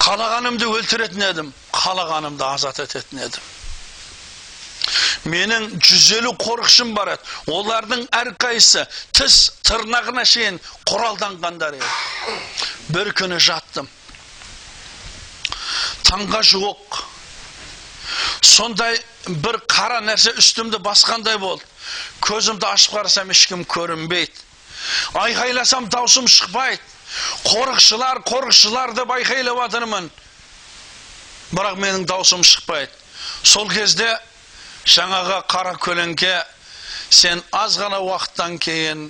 қалағанымды 0.00 0.68
өлтіретін 0.78 1.24
едім 1.28 1.50
қалағанымды 1.76 2.46
азат 2.46 2.80
ететін 2.86 3.20
едім 3.26 3.48
менің 5.28 5.66
жүз 5.84 6.06
елу 6.16 6.32
қорықшым 6.40 6.94
бар 6.96 7.12
еді 7.14 7.52
олардың 7.52 8.06
әрқайсысы 8.16 8.86
тіс 9.16 9.36
тырнағына 9.68 10.24
шейін 10.24 10.56
құралданғандар 10.88 11.76
еді 11.76 12.36
бір 12.96 13.12
күні 13.20 13.38
жаттым 13.44 13.90
таңға 16.08 16.40
жуық 16.54 17.02
сондай 18.50 18.96
бір 19.44 19.60
қара 19.70 20.00
нәрсе 20.08 20.32
үстімді 20.40 20.80
басқандай 20.82 21.36
болды 21.38 21.69
көзімді 22.24 22.66
ашып 22.70 22.96
қарасам 22.98 23.30
ешкім 23.34 23.64
көрінбейді 23.64 24.48
айқайласам 25.20 25.88
даусым 25.92 26.28
шықпайды 26.30 26.80
қорықшылар 27.44 28.22
қорықшылар 28.28 28.94
деп 28.94 29.10
айқайлап 29.16 29.60
жатырмын 29.64 30.08
бірақ 31.50 31.80
менің 31.82 32.06
даусым 32.06 32.44
шықпайды 32.46 32.92
сол 33.42 33.68
кезде 33.70 34.08
жаңағы 34.86 35.42
қара 35.50 35.74
көлеңке 35.82 36.32
сен 37.10 37.42
аз 37.52 37.78
ғана 37.80 38.00
уақыттан 38.06 38.58
кейін 38.62 39.08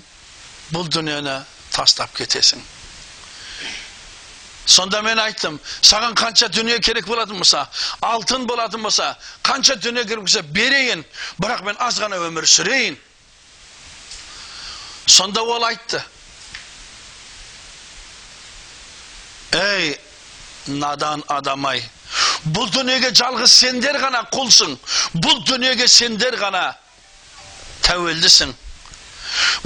бұл 0.73 0.89
дүниені 0.89 1.41
тастап 1.75 2.15
кетесің 2.17 2.63
сонда 4.71 5.03
мен 5.03 5.19
айттым 5.19 5.59
саған 5.83 6.15
қанша 6.15 6.49
дүние 6.55 6.79
керек 6.81 7.07
болатын 7.11 7.39
болса 7.43 7.67
алтын 8.01 8.47
болатын 8.47 8.83
болса 8.83 9.17
қанша 9.43 9.77
дүние 9.83 10.05
керек 10.05 10.23
болса 10.25 10.43
берейін 10.43 11.05
бірақ 11.43 11.65
мен 11.67 11.77
аз 11.79 11.99
ғана 11.99 12.21
өмір 12.29 12.47
сүрейін 12.47 12.99
сонда 15.07 15.43
ол 15.43 15.65
айтты 15.65 16.03
ей 19.53 19.99
надан 20.67 21.25
адам 21.29 21.67
ай 21.67 21.83
бұл 22.55 22.71
дүниеге 22.73 23.11
жалғыз 23.15 23.53
сендер 23.53 23.99
ғана 24.03 24.23
құлсың 24.33 24.77
бұл 25.25 25.43
дүниеге 25.49 25.89
сендер 25.89 26.37
ғана 26.39 26.63
тәуелдісің 27.89 28.55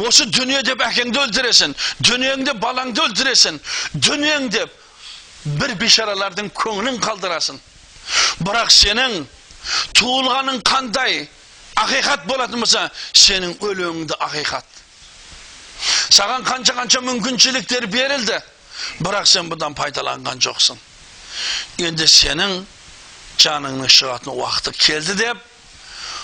осы 0.07 0.27
дүние 0.33 0.63
деп 0.67 0.81
әкеңді 0.85 1.21
өлтіресің 1.27 1.77
дүниеңде 2.09 2.57
балаңды 2.65 3.05
өлтіресің 3.05 3.61
дүниең 3.95 4.49
деп 4.57 4.81
бір 5.45 5.75
бишаралардың 5.81 6.51
көңілін 6.57 7.01
қалдырасың 7.05 7.59
бірақ 8.45 8.71
сенің 8.73 9.25
туылғаның 9.99 10.63
қандай 10.65 11.25
ақиқат 11.81 12.25
болатын 12.29 12.65
болса 12.65 12.87
сенің 13.13 13.57
өлеңіңді 13.61 14.19
ақиқат 14.29 14.81
саған 16.15 16.45
қанша 16.49 16.77
қанша 16.79 17.03
мүмкіншіліктер 17.05 17.87
берілді 17.93 18.39
бірақ 19.05 19.29
сен 19.29 19.51
бұдан 19.53 19.77
пайдаланған 19.77 20.41
жоқсың 20.45 20.81
енді 21.85 22.07
сенің 22.09 22.63
жаныңның 23.45 23.91
шығатын 23.91 24.33
уақыты 24.33 24.75
келді 24.79 25.19
деп 25.19 25.43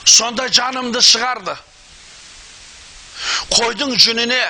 сонда 0.09 0.47
жанымды 0.49 1.03
шығарды 1.05 1.57
қойдың 3.51 3.97
жүніне 4.01 4.43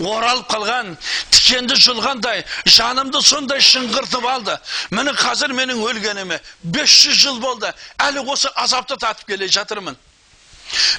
оралып 0.00 0.48
қалған 0.50 0.94
тікенді 1.30 1.76
жұлғандай 1.76 2.44
жанымды 2.66 3.20
сондай 3.22 3.60
шыңғыртып 3.64 4.26
алды. 4.26 4.56
Міне 4.90 5.12
қазір 5.18 5.52
менің 5.56 5.82
өлгеніме 5.84 6.40
500 6.64 7.18
жыл 7.24 7.40
болды. 7.40 7.72
Әлі 8.00 8.24
осы 8.32 8.50
азапты 8.54 8.96
татып 8.96 9.28
келе 9.28 9.48
жатырмын. 9.48 9.96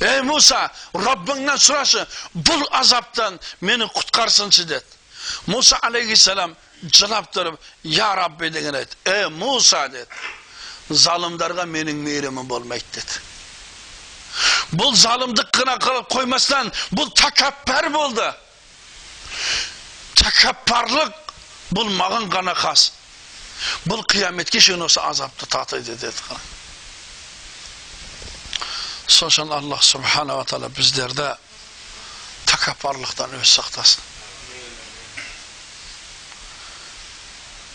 Ей 0.03 0.21
мұса 0.27 0.65
раббыңнан 0.93 1.59
сұрашы 1.61 2.03
бұл 2.35 2.65
азаптан 2.75 3.39
мені 3.61 3.87
құтқарсыншы 3.95 4.65
деді. 4.67 4.99
Мұса 5.47 5.79
алейхисалам 5.87 6.55
жылап 6.83 7.31
тұрып 7.33 7.59
я 7.83 8.13
рабби 8.15 8.49
деген 8.49 8.75
еді. 8.75 8.97
Ей 9.05 9.29
мұса 9.31 9.87
деді. 9.93 10.09
Залымдарға 10.91 11.65
менің 11.65 12.01
мейірімім 12.03 12.47
болмайды 12.47 12.99
деді. 12.99 13.21
Бұл 14.75 14.93
залымдық 14.95 15.51
қана 15.55 15.77
қылып 15.83 16.11
қоймастан 16.11 16.71
бұл 16.95 17.11
тәкаппар 17.15 17.89
болды. 17.91 18.27
Тәкаппарлық 20.21 21.33
бұл 21.75 21.91
маған 21.97 22.29
ғана 22.31 22.55
қас 22.57 22.91
бұл 23.87 24.03
қияметке 24.11 24.59
шейін 24.61 24.85
осы 24.87 25.01
азапты 25.03 25.47
татиды 25.49 25.95
деді 25.95 26.11
қараң 26.27 26.49
сол 29.11 29.29
үшін 29.29 29.51
аллах 29.53 29.83
субханала 29.83 30.45
тағала 30.47 30.69
біздерді 30.75 31.27
тәкаппарлықтан 32.49 33.35
өзі 33.39 33.51
сақтасын 33.57 34.09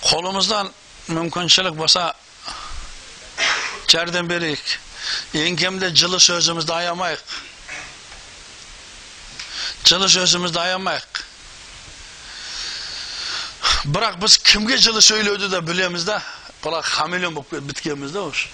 қолымыздан 0.06 0.72
мүмкіншілік 1.16 1.76
болса 1.78 2.08
жәрдем 3.90 4.28
берейік 4.30 4.64
ең 5.38 5.58
кемде 5.60 5.92
жылы 5.94 6.18
сөзімізді 6.22 6.74
аямайық 6.80 7.36
жылы 9.86 10.08
сөзімізді 10.10 10.62
аямайық 10.64 11.22
бірақ 13.86 14.18
біз 14.18 14.36
кімге 14.42 14.76
жылы 14.82 15.00
сөйлеуді 15.04 15.48
де 15.52 15.60
білеміз 15.62 16.04
да 16.08 16.20
бұлар 16.62 16.82
хамелеон 16.82 17.34
болып 17.34 17.60
біткенбіз 17.68 18.12
да 18.12 18.22
уже 18.26 18.48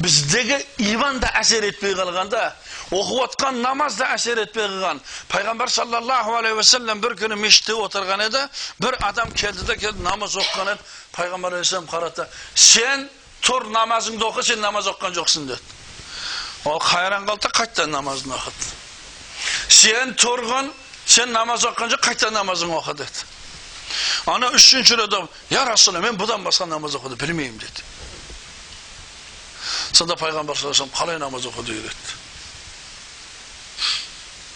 біздегі 0.00 0.56
иман 0.92 1.20
да 1.20 1.28
әсер 1.40 1.66
етпей 1.68 1.92
қалғанда 1.96 2.52
оқып 2.92 3.20
отқан 3.26 3.60
намаз 3.60 3.98
да 4.00 4.08
әсер 4.16 4.40
етпей 4.42 4.64
қалған 4.64 5.02
пайғамбар 5.32 5.70
саллаллаху 5.70 6.36
алейхи 6.38 6.56
уассалам 6.56 7.00
бір 7.04 7.16
күні 7.20 7.36
мешітте 7.40 7.76
отырған 7.76 8.24
еді 8.26 8.40
бір 8.80 8.96
адам 9.04 9.32
келді 9.36 9.66
да 9.68 9.76
келді 9.76 10.02
намаз 10.06 10.36
оқыған 10.40 10.72
еді 10.74 10.88
пайғамбар 11.16 11.58
алейхисалам 11.58 11.90
қарады 11.92 12.26
сен 12.54 13.08
тұр 13.44 13.68
намазыңды 13.74 14.26
оқы 14.30 14.46
сен 14.48 14.64
намаз 14.64 14.88
оқыған 14.94 15.16
жоқсың 15.20 15.46
деді 15.52 15.60
ол 16.64 16.80
қайран 16.80 17.28
қалды 17.28 17.48
да 17.48 17.52
қайтадан 17.60 17.92
намазын 17.98 18.32
оқыды 18.38 18.72
сен 19.68 20.16
тұрғын 20.16 20.72
сен 21.06 21.32
намаз 21.36 21.68
оқыған 21.68 21.96
жоқ 21.96 22.04
қайтадан 22.08 22.40
намазыңды 22.40 22.80
оқы 22.80 22.96
деді 23.02 23.30
ана 24.26 24.50
үшінші 24.56 24.96
рет 24.96 25.14
я 25.50 25.64
расулалла 25.64 26.06
мен 26.06 26.16
бұдан 26.16 26.44
басқа 26.44 26.66
намаз 26.66 26.96
оқуды 26.96 27.16
білмеймін 27.16 27.58
деді 27.58 27.82
сонда 29.92 30.16
пайғамбар 30.16 30.56
саллаллаху 30.56 30.84
алейhi 30.84 30.98
қалай 30.98 31.18
намаз 31.18 31.46
оқуды 31.46 31.76
үйретті 31.76 32.20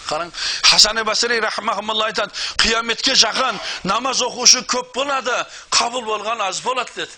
қараң 0.07 0.31
хасан 0.63 1.03
басри 1.05 1.41
рахмаулла 1.41 2.07
айтады 2.11 2.33
қияметке 2.63 3.15
жақын 3.19 3.59
намаз 3.85 4.23
оқушы 4.23 4.63
көп 4.71 4.95
болады 4.95 5.35
қабыл 5.71 6.05
болған 6.07 6.43
аз 6.47 6.61
болады 6.63 6.91
деді 6.97 7.13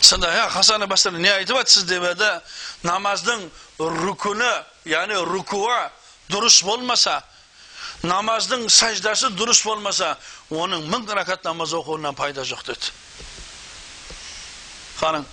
сонда 0.00 0.32
я 0.34 0.48
хасан 0.50 0.86
басри 0.88 1.18
не 1.18 1.32
айтып 1.32 1.58
жатсыз 1.58 1.84
деп 1.84 2.04
еді 2.04 2.30
намаздың 2.86 3.48
рүкүні 3.78 4.52
яғни 4.86 5.18
рүкуі 5.26 5.82
дұрыс 6.30 6.62
болмаса 6.64 7.18
намаздың 7.18 7.20
сәждасы 7.20 7.31
дұрыс 9.38 9.62
болмаса 9.66 10.16
оның 10.50 10.88
мың 10.90 11.06
ракат 11.14 11.44
намаз 11.44 11.72
оқуынан 11.78 12.14
пайда 12.18 12.42
жоқ 12.42 12.64
деді 12.66 12.90
қараң 15.00 15.24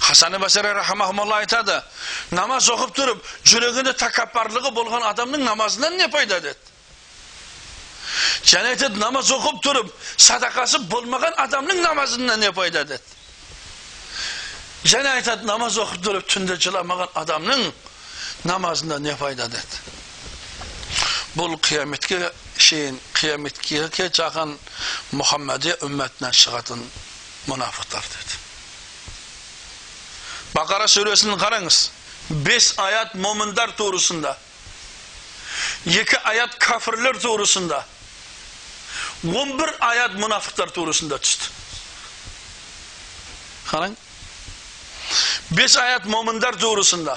хасан 0.00 0.34
айтады 1.42 1.82
намаз 2.30 2.68
оқып 2.70 2.94
тұрып 2.94 3.24
жүрегінде 3.44 3.92
тәкаппарлығы 3.98 4.70
болған 4.74 5.02
адамның 5.10 5.44
намазынан 5.44 5.96
не 5.98 6.08
пайда 6.08 6.40
деді 6.40 6.58
және 8.46 8.74
айтады 8.74 8.98
намаз 8.98 9.30
оқып 9.34 9.62
тұрып 9.64 9.90
садақасы 10.16 10.78
болмаған 10.90 11.34
адамның 11.46 11.82
намазынан 11.82 12.40
не 12.40 12.52
пайда 12.52 12.84
деді 12.84 13.18
және 14.84 15.16
айтады 15.18 15.46
намаз 15.46 15.78
оқып 15.82 16.04
тұрып 16.06 16.28
түнде 16.30 16.56
жыламаған 16.56 17.10
адамның 17.22 17.72
намазында 18.44 18.98
не 18.98 19.16
пайда 19.16 19.48
деді 19.48 19.99
бұл 21.36 21.54
қияметке 21.62 22.18
шейін 22.58 22.98
қияметке 23.14 24.08
жақын 24.16 24.56
мұхаммади 25.14 25.76
үмметінен 25.86 26.34
шығатын 26.34 26.82
мұнафықтар 27.46 28.08
деді 28.14 28.40
бақара 30.56 30.88
сүресін 30.90 31.38
қараңыз 31.38 31.78
бес 32.46 32.72
аят 32.82 33.14
момындар 33.14 33.76
турысында 33.78 34.34
екі 35.86 36.18
аят 36.32 36.58
кәфірлер 36.62 37.22
турысында 37.22 37.84
он 39.22 39.56
бір 39.60 39.72
аят 39.86 40.18
мұнафықтар 40.18 40.74
турысында 40.74 41.18
түсті 41.22 41.50
қараң 43.70 43.94
бес 45.54 45.76
аят 45.78 46.06
момындар 46.10 46.58
турысында 46.58 47.16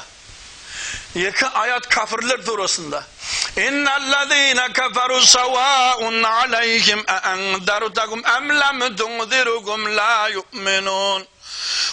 екі 1.15 1.49
аят 1.65 1.87
кәфірлер 1.93 2.43
турасында 2.45 3.03
إن 3.58 3.88
الذين 3.88 4.66
كفروا 4.66 5.20
سواء 5.20 6.24
عليهم 6.24 7.04
أأنذرتكم 7.08 8.26
أم 8.26 8.52
لم 8.52 8.96
تنذركم 8.96 9.88
لا 9.88 10.26
يؤمنون 10.26 11.26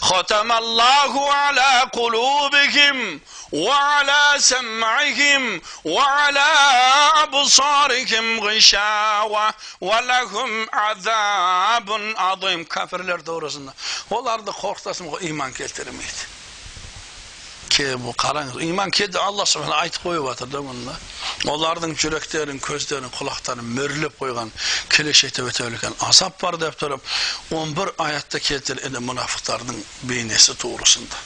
ختم 0.02 0.52
الله 0.52 1.34
على 1.34 1.90
قلوبهم 1.94 3.20
وعلى 3.52 4.34
سمعهم 4.38 5.62
وعلى 5.86 6.52
أبصارهم 7.24 8.40
غشاوة 8.40 9.54
ولهم 9.82 10.68
عذاب 10.74 12.14
عظيم 12.18 12.66
kafirler 12.66 13.26
doğrusunda. 13.26 13.74
Onlar 14.10 14.48
da 14.48 14.52
korktasın 14.52 15.08
iman 15.22 15.54
keltirmeydi. 15.54 16.39
Ki 17.71 17.87
bu 18.03 18.13
қараңыз 18.19 18.59
iman 18.67 18.91
келді 18.91 19.19
алла 19.23 19.47
субхана 19.47 19.77
айтып 19.85 20.07
қойып 20.09 20.27
жатыр 20.27 20.49
да 20.51 20.63
бұны 20.67 20.95
олардың 21.53 21.95
жүректерін 22.03 22.59
көздерін 22.65 23.13
құлақтарын 23.15 23.69
мөрлеп 23.77 24.19
қойған 24.19 24.51
келешекте 24.91 25.45
өте 25.47 25.69
үлкен 25.71 25.95
азап 26.09 26.41
бар 26.43 26.59
деп 26.61 26.77
тұрып 26.81 27.07
11 27.55 27.95
аятта 28.03 28.41
келтіреді 28.43 29.05
мұнафықтардың 29.07 29.79
бейнесі 30.11 30.57
туғрысында 30.61 31.23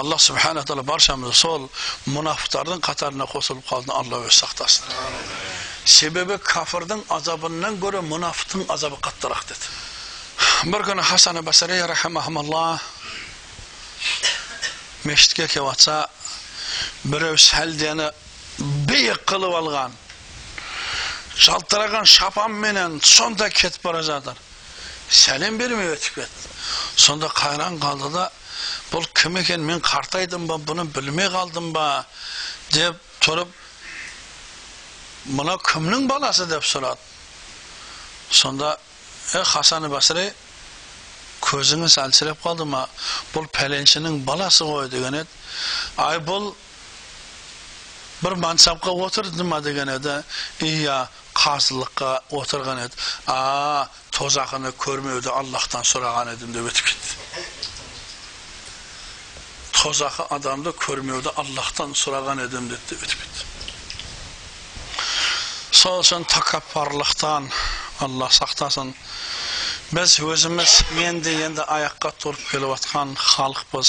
алла 0.00 0.18
субхана 0.18 0.64
тағала 0.68 0.84
баршамызды 0.86 1.36
сол 1.36 1.68
мұнафықтардың 2.12 2.84
қатарына 2.84 3.26
қосылып 3.30 3.66
қалды 3.70 3.94
алла 3.96 4.22
өзі 4.26 4.36
сақтасын 4.42 4.84
себебі 5.84 6.36
кәпірдің 6.44 7.06
азабынан 7.16 7.80
гөрі 7.82 8.02
мұнафықтың 8.06 8.68
азабы 8.72 9.00
қаттырақ 9.04 9.46
деді 9.48 10.72
бір 10.72 10.84
күні 10.90 11.02
хасан 11.02 11.40
басри 11.44 11.80
рахимахулла 11.88 12.80
мешітке 15.04 15.46
жатса 15.48 16.08
біреу 17.04 17.38
сәлдені 17.38 18.10
биік 18.58 19.24
қылып 19.30 19.56
алған 19.60 19.94
жалтыраған 21.40 22.04
шапанменен 22.04 22.98
сонда 23.04 23.48
кетіп 23.48 23.82
бара 23.84 24.02
жатыр 24.04 24.36
сәлем 25.08 25.56
бермей 25.58 25.94
өтіп 25.94 26.20
кетті 26.20 26.50
сонда 26.96 27.30
қайран 27.32 27.78
қалды 27.80 28.10
да 28.12 28.26
бұл 28.92 29.06
кім 29.14 29.40
екен 29.40 29.64
мен 29.64 29.80
қартайдым 29.80 30.46
ба 30.50 30.58
бұны 30.60 30.84
білмей 30.92 31.30
қалдым 31.32 31.72
ба 31.72 32.04
деп 32.74 33.00
тұрып 33.24 33.48
мынау 35.32 35.58
кімнің 35.64 36.06
баласы 36.10 36.46
деп 36.50 36.64
сұрады 36.64 37.00
сонда 38.30 38.76
е 39.34 39.42
хасан 39.44 39.88
басри 39.90 40.28
көзіңіз 41.44 41.96
әлсіреп 42.04 42.42
қалды 42.44 42.66
ма 42.68 42.86
бұл 43.34 43.46
пәленшінің 43.54 44.22
баласы 44.26 44.64
ғой 44.68 44.88
деген 44.92 45.14
еді 45.22 45.30
ай 46.04 46.18
бұл 46.26 46.52
бір 48.22 48.36
мансапқа 48.42 48.92
отырды 49.06 49.44
ма 49.44 49.60
деген 49.64 49.88
еді 49.96 50.18
иә 50.66 50.98
қазылыққа 51.40 52.10
отырған 52.36 52.84
еді 52.84 52.96
а 53.26 53.88
тозақыны 54.12 54.72
көрмеуді 54.84 55.30
аллахтан 55.32 55.86
сұраған 55.88 56.34
едім 56.34 56.52
деп 56.56 56.68
өтіп 56.70 56.90
кетті 56.90 57.12
тозақы 59.80 60.26
адамды 60.36 60.74
көрмеуді 60.76 61.32
аллахтан 61.40 61.94
сұраған 61.96 62.44
едім 62.44 62.68
деп 62.68 63.00
өтіп 63.06 63.24
кетті 63.24 63.48
сол 65.80 66.02
үшін 66.02 66.26
тәкаппарлықтан 66.28 67.46
алла 68.04 68.28
сақтасын 68.36 68.92
біз 69.90 70.12
өзіміз 70.22 70.72
енді 71.02 71.32
енді 71.42 71.64
аяққа 71.66 72.12
тұрып 72.22 72.42
келіп 72.52 72.70
жатқан 72.76 73.10
халықпыз 73.18 73.88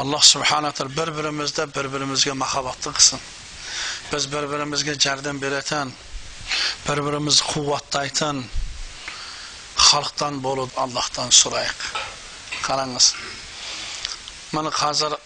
аллах 0.00 0.24
субхана 0.24 0.70
тағала 0.72 0.94
бір 0.96 1.10
бірімізді 1.18 1.66
бір 1.74 1.90
бірімізге 1.92 2.32
махаббатты 2.40 2.88
қылсын 2.96 3.20
біз 4.08 4.26
бір 4.32 4.46
бірімізге 4.48 4.94
жәрдем 4.96 5.42
беретін 5.42 5.92
бір 6.86 7.02
бірімізді 7.04 7.44
қуаттайтын 7.50 8.40
халықтан 9.76 10.40
болуды 10.40 10.72
аллахтан 10.80 11.28
сұрайық 11.28 11.84
қараңыз 12.64 13.10
міне 14.56 14.72
қазір 14.72 15.18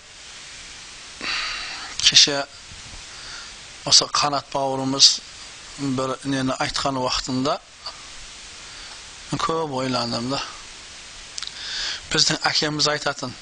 кеше 2.02 2.42
осы 3.86 4.10
қанат 4.10 4.50
бауырымыз 4.50 5.14
бір 5.94 6.18
нені 6.26 6.58
айтқан 6.58 6.98
уақытында 6.98 7.60
көп 9.34 9.72
ойландым 9.80 10.30
да 10.30 10.40
біздің 12.12 12.38
әкеміз 12.46 12.86
айтатын 12.92 13.32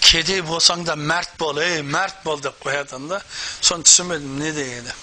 кедей 0.00 0.40
болсаң 0.40 0.86
да 0.88 0.96
мәрт 0.96 1.34
бол 1.38 1.60
ей 1.60 1.82
мәрт 1.84 2.22
бол 2.24 2.40
деп 2.40 2.56
қоятын 2.64 3.08
да 3.10 3.20
соны 3.60 3.84
түсінбедім 3.84 4.38
не 4.40 4.52
дегені 4.56 4.94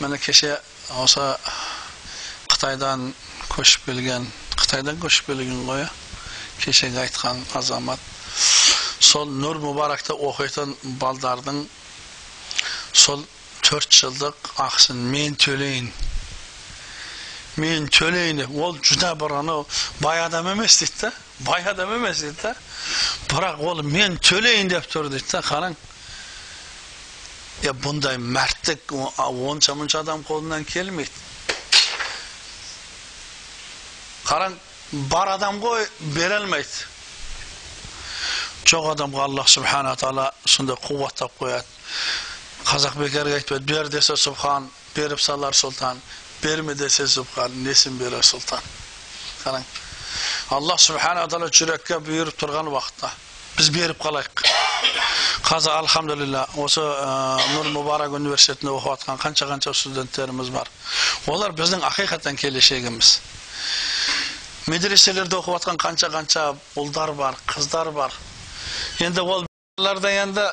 міне 0.00 0.18
кеше 0.20 0.58
осы 1.00 1.24
қытайдан 2.52 3.12
көшіп 3.54 3.88
келген 3.88 4.26
қытайдан 4.58 5.00
көшіп 5.00 5.32
келген 5.32 5.64
ғой 5.70 5.86
кешегі 6.60 7.00
айтқан 7.06 7.40
азамат 7.56 8.00
сол 9.00 9.30
нұр 9.32 9.62
мұбаракта 9.64 10.16
оқитын 10.28 10.76
балдардың 11.00 11.64
сол 12.92 13.24
төрт 13.64 13.96
жылдық 13.96 14.52
ақысын 14.66 15.00
мен 15.14 15.40
төлейін 15.40 15.88
мен 17.60 17.88
төлейін 17.88 18.42
деп 18.42 18.54
ол 18.58 18.78
жүдә 18.78 19.14
бір 19.20 19.38
анау 19.40 19.66
бай 20.00 20.20
адам 20.24 20.48
емес 20.52 20.78
дейді 20.80 21.00
да 21.00 21.12
бай 21.46 21.62
адам 21.70 21.94
емес 21.96 22.22
дейді 22.22 22.42
да 22.42 22.54
бірақ 23.30 23.60
ол 23.62 23.82
мен 23.82 24.18
төлейін 24.18 24.70
деп 24.72 24.88
тұр 24.90 25.10
дейді 25.12 25.30
да 25.30 25.42
қараң 25.46 25.76
е 27.64 27.74
бұндай 27.84 28.18
мәрттік 28.18 28.94
онша 28.94 29.76
мұнша 29.78 30.02
адам 30.02 30.24
қолынан 30.26 30.66
келмейді 30.68 31.22
қараң 34.24 34.58
бар 35.12 35.34
адам 35.36 35.60
ғой 35.62 35.86
бере 36.16 36.40
алмайды 36.40 36.90
жоқ 38.64 38.90
адамға 38.94 39.28
аллах 39.28 39.48
субхана 39.52 39.94
тағала 40.00 40.30
сондай 40.48 40.76
қуаттап 40.80 41.32
қояды 41.38 41.66
қазақ 42.64 42.98
бекерге 42.98 43.38
айтпайды 43.38 43.72
бер 43.72 43.88
десе 43.92 44.16
субхан 44.16 44.70
беріп 44.96 45.20
салар 45.20 45.52
сұлтан 45.54 46.00
берме 46.42 46.74
десе 46.74 47.06
субхан 47.08 47.52
несін 47.64 47.98
берер 47.98 48.24
сұлтан 48.24 48.62
қараң 49.44 49.64
аллах 50.56 50.80
субхана 50.80 51.26
тағала 51.28 51.50
жүрекке 51.50 52.00
бұйырып 52.04 52.38
тұрған 52.40 52.68
уақытта 52.72 53.10
біз 53.58 53.70
беріп 53.74 54.02
қалайық 54.02 54.44
қазір 55.44 55.76
альхамдулилля 55.78 56.44
осы 56.60 56.82
нұр 57.54 57.70
мұбарак 57.74 58.14
университетінде 58.18 58.72
оқып 58.74 58.94
жатқан 58.94 59.20
қанша 59.22 59.48
қанша 59.50 59.74
студенттеріміз 59.76 60.50
бар 60.54 60.70
олар 61.30 61.54
біздің 61.56 61.84
ақиқаттан 61.90 62.38
келешегіміз 62.40 63.14
медреселерде 64.72 65.36
оқып 65.36 65.58
жатқан 65.58 65.80
қанша 65.80 66.10
қанша 66.14 66.44
ұлдар 66.80 67.12
бар 67.18 67.36
қыздар 67.50 67.92
бар 67.92 68.14
енді 69.04 69.20
ол 69.20 69.44
енді 69.78 70.48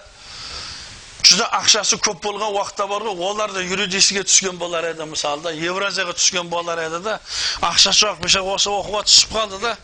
жүзі 1.32 1.46
ақшасы 1.56 1.98
көп 2.04 2.20
болған 2.26 2.52
уақытта 2.58 2.88
бар 2.92 3.06
ғой 3.08 3.24
олар 3.30 3.54
да 3.56 3.62
юридическіге 3.64 4.24
түскен 4.28 4.58
болар 4.60 4.90
еді 4.92 5.08
мысалы 5.08 5.42
да 5.46 5.54
евразияға 5.56 6.16
түскен 6.18 6.50
болар 6.52 6.82
еді 6.84 7.00
да 7.06 7.18
ақша 7.64 7.94
жоқ 7.96 8.20
бейшара 8.24 8.44
осы 8.52 8.70
оқуға 8.70 9.04
түсіп 9.08 9.36
қалды 9.38 9.62
да 9.64 9.76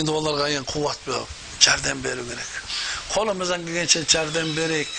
енді 0.00 0.14
оларға 0.16 0.48
енді 0.56 0.72
қуат 0.72 1.04
беріп 1.06 1.38
жәрдем 1.60 2.00
беру 2.02 2.24
керек 2.24 2.52
қолымыздан 3.12 3.66
келгенше 3.66 4.04
жәрдем 4.08 4.54
берейік 4.56 4.92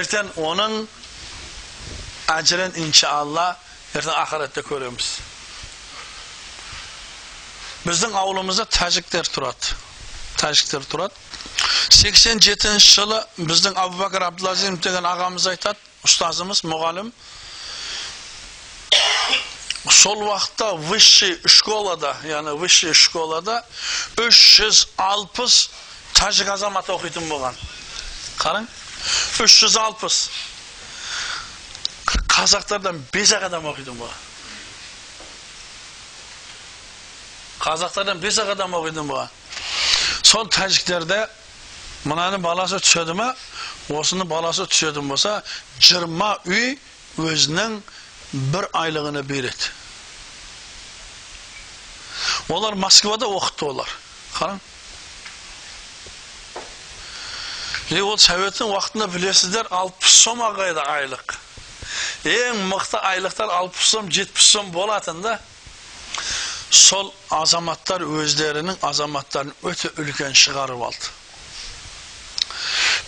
ертең 0.00 0.32
оның 0.50 0.80
әжірін 2.34 2.74
иншалла 2.84 3.52
ертең 3.94 4.18
ақыретте 4.24 4.66
көреміз 4.66 5.12
біздің 7.86 8.18
ауылымызда 8.20 8.66
тәжіктер 8.74 9.30
тұрады 9.30 9.76
тәжіктер 10.42 10.84
тұрады 10.90 11.14
сексен 11.90 12.40
жетінші 12.40 12.94
жылы 12.94 13.20
біздің 13.38 13.76
абубәкір 13.78 14.26
абдулазимов 14.30 14.80
деген 14.84 15.06
ағамыз 15.06 15.48
айтады 15.52 15.78
ұстазымыз 16.06 16.64
мұғалім. 16.64 17.12
Сол 19.90 20.22
уақытта 20.26 20.74
высший 20.90 21.38
школада 21.46 22.14
яғни 22.28 22.52
высший 22.60 22.94
школада 22.94 23.62
үш 24.20 24.38
жүз 24.58 24.84
алпыс 25.00 25.70
тәжік 26.16 26.52
азамат 26.52 26.88
оқитын 26.92 27.26
болған. 27.30 27.56
Қараң. 28.40 28.66
Үш 29.40 29.56
жүз 29.62 29.76
алпыс. 29.80 30.18
Қазақтардан 32.30 33.00
бес 33.12 33.32
ақ 33.36 33.48
адам 33.48 33.68
оқитын 33.72 33.96
болған. 33.96 34.20
Қазақтардан 37.60 38.20
бес 38.20 38.38
ақ 38.40 38.54
адам 38.56 38.76
оқитын 38.76 39.08
болған. 39.08 39.28
Сол 40.22 40.48
тәжіктерде 40.48 41.24
мынаның 42.08 42.42
баласы 42.44 42.80
түседі 42.80 43.16
ма 43.18 43.32
осының 43.92 44.28
баласы 44.30 44.64
түсетін 44.70 45.08
болса 45.10 45.40
жиырма 45.80 46.36
үй 46.48 46.78
өзінің 47.20 47.80
бір 48.54 48.68
айлығына 48.80 49.22
береді 49.26 49.72
олар 52.48 52.74
москвада 52.74 53.28
оқытты 53.28 53.68
олар 53.68 53.92
қараң 54.38 54.60
е 57.90 58.02
ол 58.06 58.18
советтің 58.22 58.70
уақытында 58.70 59.10
білесіздер 59.10 59.70
алпыс 59.74 60.16
сом 60.22 60.42
еді 60.46 60.82
айлық 60.86 61.36
ең 62.30 62.66
мықты 62.70 63.00
айлықтар 63.12 63.50
алпыс 63.60 63.92
сом 63.94 64.10
жетпіс 64.10 64.50
сом 64.54 64.70
болатын 64.72 65.22
да 65.22 65.38
сол 66.70 67.12
азаматтар 67.34 68.04
өздерінің 68.06 68.78
азаматтарын 68.86 69.52
өте 69.66 69.90
үлкен 69.98 70.36
шығарып 70.38 70.86
алды 70.90 71.19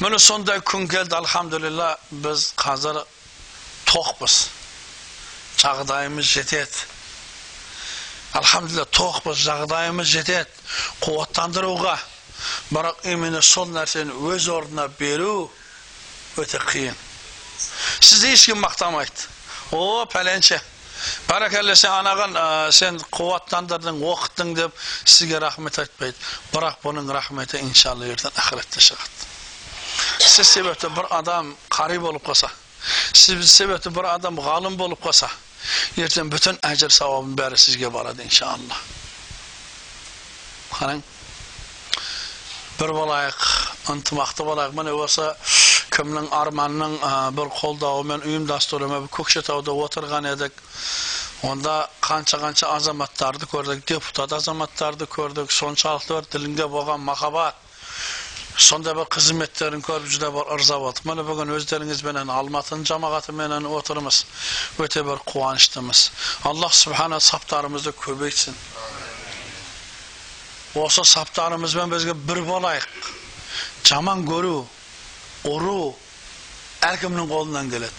міне 0.01 0.19
сондай 0.19 0.61
күн 0.67 0.89
келді 0.91 1.17
альхамдулилля 1.19 1.91
біз 2.25 2.49
қазір 2.61 3.03
тоқпыз 3.91 4.39
жағдайымыз 5.63 6.31
жетеді 6.37 6.89
альхамдулилля 8.41 8.87
тоқпыз 8.99 9.45
жағдайымыз 9.47 10.09
жетеді 10.09 10.51
қуаттандыруға 11.05 11.97
бірақ 12.73 13.07
именно 13.13 13.43
сол 13.43 13.71
нәрсені 13.71 14.17
өз 14.33 14.49
орнына 14.51 14.89
беру 14.99 15.51
өте 16.41 16.61
қиын 16.71 16.97
сізді 18.01 18.33
ешкім 18.33 18.63
мақтамайды 18.65 19.29
о 19.77 20.05
пәленше 20.13 20.59
бәрекелді 21.29 21.75
сен 21.79 21.93
анаған 21.99 22.39
сен 22.75 23.01
қуаттандырдың 23.15 24.01
оқыттың 24.13 24.55
деп 24.59 24.79
сізге 25.05 25.41
рахмет 25.43 25.79
айтпайды 25.83 26.17
бірақ 26.55 26.81
бұның 26.85 27.13
рахметі 27.15 27.63
иншалла 27.67 28.09
ертең 28.11 28.35
ақыретте 28.45 28.83
шығады 28.89 29.22
сіз 30.33 30.49
себепті 30.49 30.89
бір 30.97 31.07
адам 31.13 31.55
қари 31.69 31.99
болып 32.01 32.25
қалса 32.25 32.49
сіз 33.13 33.51
себепті 33.53 33.91
бір 33.93 34.07
адам 34.15 34.39
ғалым 34.41 34.79
болып 34.81 35.03
қалса 35.05 35.29
ертең 36.01 36.31
бүтін 36.33 36.61
әжір 36.67 36.95
сауабының 36.97 37.37
бәрі 37.39 37.59
сізге 37.61 37.91
барады 37.93 38.25
иншалла 38.25 38.79
қараң 40.73 41.03
бір 42.79 42.95
болайық 42.97 43.43
ынтымақты 43.93 44.47
болайық 44.49 44.79
міне 44.79 44.95
осы 45.05 45.27
кімнің 45.93 46.31
арманның 46.33 46.95
бір 47.37 47.51
қолдауымен 47.59 48.25
ұйымдастыруымен 48.31 49.11
көкшетауда 49.13 49.75
отырған 49.85 50.31
едік 50.33 50.65
онда 51.45 51.75
қанша 52.01 52.41
қанша 52.41 52.71
азаматтарды 52.79 53.51
көрдік 53.53 53.85
депутат 53.93 54.33
азаматтарды 54.39 55.11
көрдік 55.13 55.53
соншалықты 55.53 56.17
бір 56.17 56.31
діліңде 56.37 56.71
болған 56.73 57.05
махаббат 57.05 57.61
сондай 58.57 58.95
бір 58.97 59.09
қызметтерін 59.13 59.85
көріп 59.85 60.11
жүдә 60.17 60.33
бір 60.35 60.51
ырза 60.57 60.79
болдық 60.83 61.07
міне 61.09 61.25
бүгін 61.29 61.55
өздеріңізбенен 61.57 62.33
алматының 62.33 62.85
жамағатыменен 62.91 63.69
отырмыз 63.79 64.25
өте 64.83 65.05
бір 65.07 65.23
қуаныштымыз 65.29 66.03
аллах 66.51 66.75
субхана 66.77 67.21
саптарымызды 67.21 67.95
көбейтсін 68.05 68.59
Осы 70.73 71.05
саптарымызбен 71.05 71.91
бізге 71.93 72.15
бір 72.17 72.39
болайық. 72.49 72.87
Жаман 73.85 74.23
көру, 74.25 74.63
ұру 75.45 75.93
әркімнің 76.89 77.29
қолынан 77.29 77.69
келеді. 77.69 77.93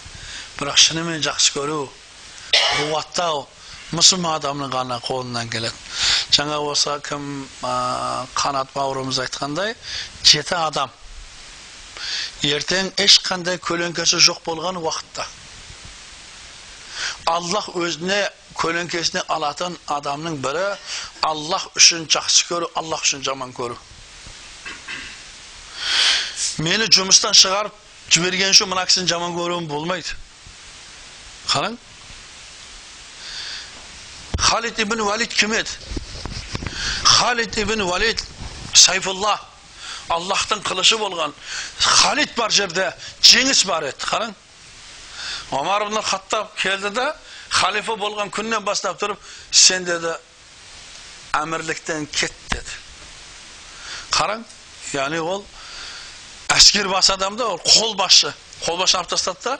Бірақ 0.58 0.80
шынымен 0.82 1.22
жақсы 1.22 1.54
көру, 1.54 1.84
қуаттау 2.50 3.44
мұсылман 3.94 4.38
адамның 4.38 4.72
ғана 4.72 4.98
қолынан 5.04 5.50
келеді. 5.52 5.74
Жаңа 6.34 6.58
осы 6.64 6.98
кім 7.06 7.24
қанат 7.62 8.74
бауырымыз 8.74 9.20
айтқандай, 9.24 9.74
жеті 10.26 10.58
адам 10.58 10.90
ертең 12.44 12.90
ешқандай 13.00 13.58
көлеңкесі 13.62 14.18
жоқ 14.20 14.42
болған 14.44 14.80
уақытта 14.82 15.24
Аллах 17.26 17.70
өзіне 17.78 18.18
көлеңкесіне 18.58 19.22
алатын 19.32 19.76
адамның 19.90 20.36
бірі 20.44 20.66
Аллах 21.24 21.70
үшін 21.78 22.04
жақсы 22.10 22.46
көру, 22.50 22.68
Аллах 22.76 23.02
үшін 23.06 23.24
жаман 23.24 23.54
көру. 23.56 23.78
Мені 26.62 26.86
жұмыстан 26.92 27.34
шығарып 27.34 27.74
жіберген 28.12 28.52
үшін 28.54 28.70
мына 28.70 28.84
кісіні 28.86 29.10
жаман 29.10 29.34
көруім 29.38 29.66
болмайды. 29.70 30.14
Қараң. 31.48 31.78
Халид 34.54 34.78
ибн 34.78 35.02
Валид 35.02 35.34
кім 35.34 35.52
еді? 35.52 35.70
Халид 37.02 37.58
ибн 37.58 37.82
Валид 37.82 38.20
Сайфулла 38.72 39.40
Аллахтың 40.08 40.60
қылышы 40.62 40.94
болған. 40.94 41.32
Халид 41.80 42.36
бар 42.36 42.54
жерде 42.54 42.84
жеңіс 43.18 43.64
бар 43.66 43.88
еді. 43.88 44.06
Қараң. 44.06 44.34
Омар 45.50 45.88
ибн 45.88 45.98
Хаттаб 46.02 46.54
келді 46.54 46.92
да 46.94 47.16
халифа 47.50 47.96
болған 47.98 48.30
күннен 48.30 48.62
бастап 48.62 49.00
тұрып, 49.02 49.18
сен 49.50 49.88
деді 49.88 50.14
әмірліктен 51.34 52.06
кет 52.14 52.34
деді. 52.52 52.78
Қараң, 54.14 54.44
яғни 54.92 55.18
ол 55.18 55.42
әскер 56.54 56.86
бас 56.94 57.10
адам 57.10 57.34
да, 57.34 57.48
ол 57.56 57.58
қолбасшы. 57.58 58.30
Қолбасшыны 58.62 59.02
алып 59.02 59.16
тастады 59.16 59.48
да, 59.48 59.58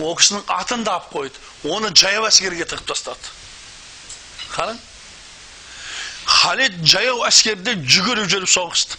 ол 0.00 0.16
кісінің 0.16 0.48
атын 0.56 0.88
да 0.88 0.96
алып 0.96 1.12
қойды. 1.12 1.44
Оны 1.68 1.92
жаяу 1.92 2.24
әскерге 2.30 2.64
тығып 2.64 2.94
тастады. 2.94 3.36
Қараң. 4.58 4.78
Халид 6.28 6.80
жаяу 6.84 7.22
әскерде 7.24 7.78
жүгіріп 7.78 8.26
жүріп 8.28 8.50
соғысты. 8.52 8.98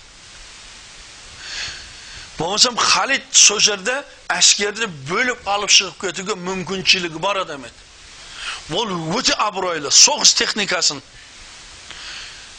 болмасам 2.40 2.78
халид 2.78 3.24
сол 3.36 3.60
жерде 3.60 3.98
әскерді 4.32 4.88
бөліп 5.10 5.48
алып 5.50 5.72
шығып 5.76 5.98
кетуге 6.06 6.38
мүмкіншілігі 6.40 7.20
бар 7.20 7.42
адам 7.44 7.66
еді 7.68 8.78
ол 8.80 8.94
өте 9.18 9.36
абыройлы 9.44 9.92
соғыс 9.92 10.32
техникасын 10.40 11.02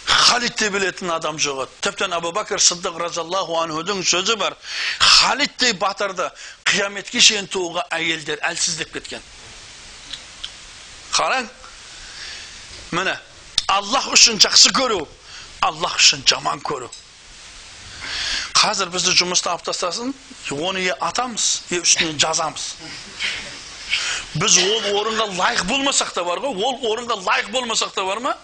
халид 0.05 0.57
те 0.61 0.69
білетін 0.75 1.15
адам 1.17 1.41
жоқ 1.41 1.63
еді 1.65 1.81
тіптен 1.87 2.13
абу 2.13 2.33
бәкір 2.37 2.61
сыдық 2.61 2.99
разиаллаху 3.01 3.57
анхудың 3.63 4.05
сөзі 4.05 4.37
бар 4.43 4.59
халидтей 4.99 5.73
батырды 5.81 6.29
қияметке 6.69 7.25
шейін 7.25 7.49
тууға 7.49 7.87
әйелдер 7.97 8.45
әлсіздеп 8.51 8.93
кеткен 8.99 9.25
қараң 11.17 11.49
міне 12.91 13.17
аллах 13.71 14.11
үшін 14.15 14.41
жақсы 14.43 14.73
көру 14.75 15.05
аллах 15.67 15.97
үшін 16.01 16.25
жаман 16.27 16.63
көру 16.67 16.91
қазір 18.61 18.91
бізді 18.93 19.15
жұмыстан 19.21 19.55
алып 19.55 19.69
тастасын 19.69 20.13
оны 20.57 20.83
е 20.89 20.97
атамыз 21.01 21.47
е 21.71 21.81
үстінен 21.85 22.19
жазамыз 22.21 22.67
біз 24.41 24.59
ол 24.63 24.89
орынға 25.01 25.27
лайық 25.39 25.65
болмасақ 25.71 26.13
та 26.15 26.25
бар 26.25 26.43
ғой 26.43 26.65
ол 26.65 26.85
орынға 26.93 27.21
лайық 27.25 27.51
болмасақ 27.55 27.95
та 27.95 28.05
бар 28.07 28.21
ма 28.25 28.35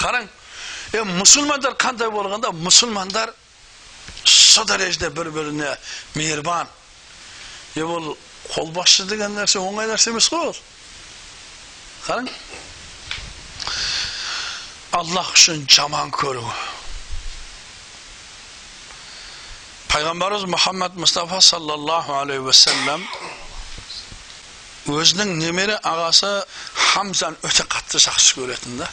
қараң 0.00 0.28
е 0.94 1.02
мұсылмандар 1.08 1.76
қандай 1.80 2.10
болғанда 2.12 2.52
мұсылмандар 2.56 3.32
со 4.24 4.64
дәрежеде 4.64 5.10
бір 5.10 5.30
біріне 5.34 5.74
мейірбан 6.14 6.68
е 7.76 7.82
ол 7.84 8.14
қолбасшы 8.52 9.08
деген 9.10 9.36
нәрсе 9.36 9.60
оңай 9.60 9.88
нәрсе 9.90 10.12
емес 10.12 10.30
қой 10.32 10.48
ол 10.52 10.56
қараң 12.06 12.30
аллах 14.94 15.32
үшін 15.34 15.64
жаман 15.70 16.12
көру 16.14 16.44
пайғамбарымыз 19.92 20.46
мұхаммад 20.50 20.96
мұстафа 20.98 21.40
саллаллаху 21.42 22.14
алейхи 22.18 22.44
уассалам 22.46 23.02
өзінің 24.90 25.36
немере 25.38 25.76
ағасы 25.86 26.30
хамзаны 26.92 27.38
өте 27.46 27.66
қатты 27.70 28.02
жақсы 28.02 28.40
көретін 28.40 28.80
да 28.82 28.88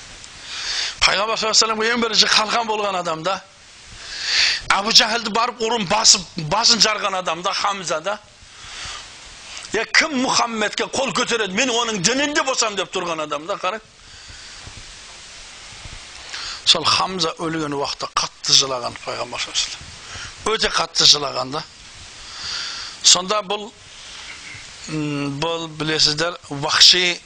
пайғамбар 1.06 1.42
саллаллаху 1.42 1.82
алейхи 1.82 1.96
ең 1.96 2.06
бірінші 2.06 2.30
қалқан 2.34 2.70
болған 2.70 3.00
адам 3.02 3.24
да 3.24 3.40
әбу 4.72 4.92
барып 5.36 5.62
ұрын 5.62 5.88
басып 5.90 6.22
басын 6.50 6.80
жарған 6.80 7.18
адам 7.20 7.42
да 7.42 7.54
хамза 7.54 8.00
да 8.02 8.20
е 9.74 9.86
кім 9.86 10.22
мұхаммедке 10.26 10.88
қол 10.92 11.14
көтереді 11.16 11.54
мен 11.56 11.70
оның 11.70 12.02
дінінде 12.04 12.44
болсам 12.44 12.76
деп 12.76 12.92
тұрған 12.94 13.24
адам 13.24 13.46
да 13.48 13.56
қараң 13.56 13.82
сол 16.66 16.86
хамза 16.86 17.34
өлген 17.40 17.74
уақытта 17.78 18.10
қатты 18.16 18.56
жылаған 18.58 18.98
пайғамбар 19.06 19.48
өте 20.52 20.70
қатты 20.70 21.06
жылаған 21.06 21.56
да 21.56 21.64
сонда 23.04 23.42
бұл 23.46 23.70
бұл 25.42 25.68
білесіздер 25.80 26.38
вахши 26.50 27.20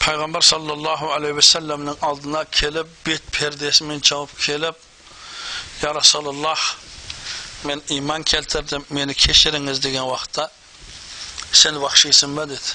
пайғамбар 0.00 0.44
саллаллаху 0.44 1.10
алейхи 1.14 1.40
уассаламның 1.40 1.98
алдына 2.06 2.44
келіп 2.50 2.94
бет 3.06 3.26
пердесімен 3.36 4.02
жауып 4.04 4.32
келіп 4.40 4.86
я 5.82 5.92
расулаллах 5.92 6.76
мен 7.64 7.82
иман 7.88 8.24
келтірдім 8.24 8.84
мені 8.90 9.14
кешіріңіз 9.14 9.80
деген 9.84 10.08
уақытта 10.08 10.48
сен 11.52 11.76
вахшисің 11.82 12.34
ба? 12.34 12.46
деді. 12.46 12.74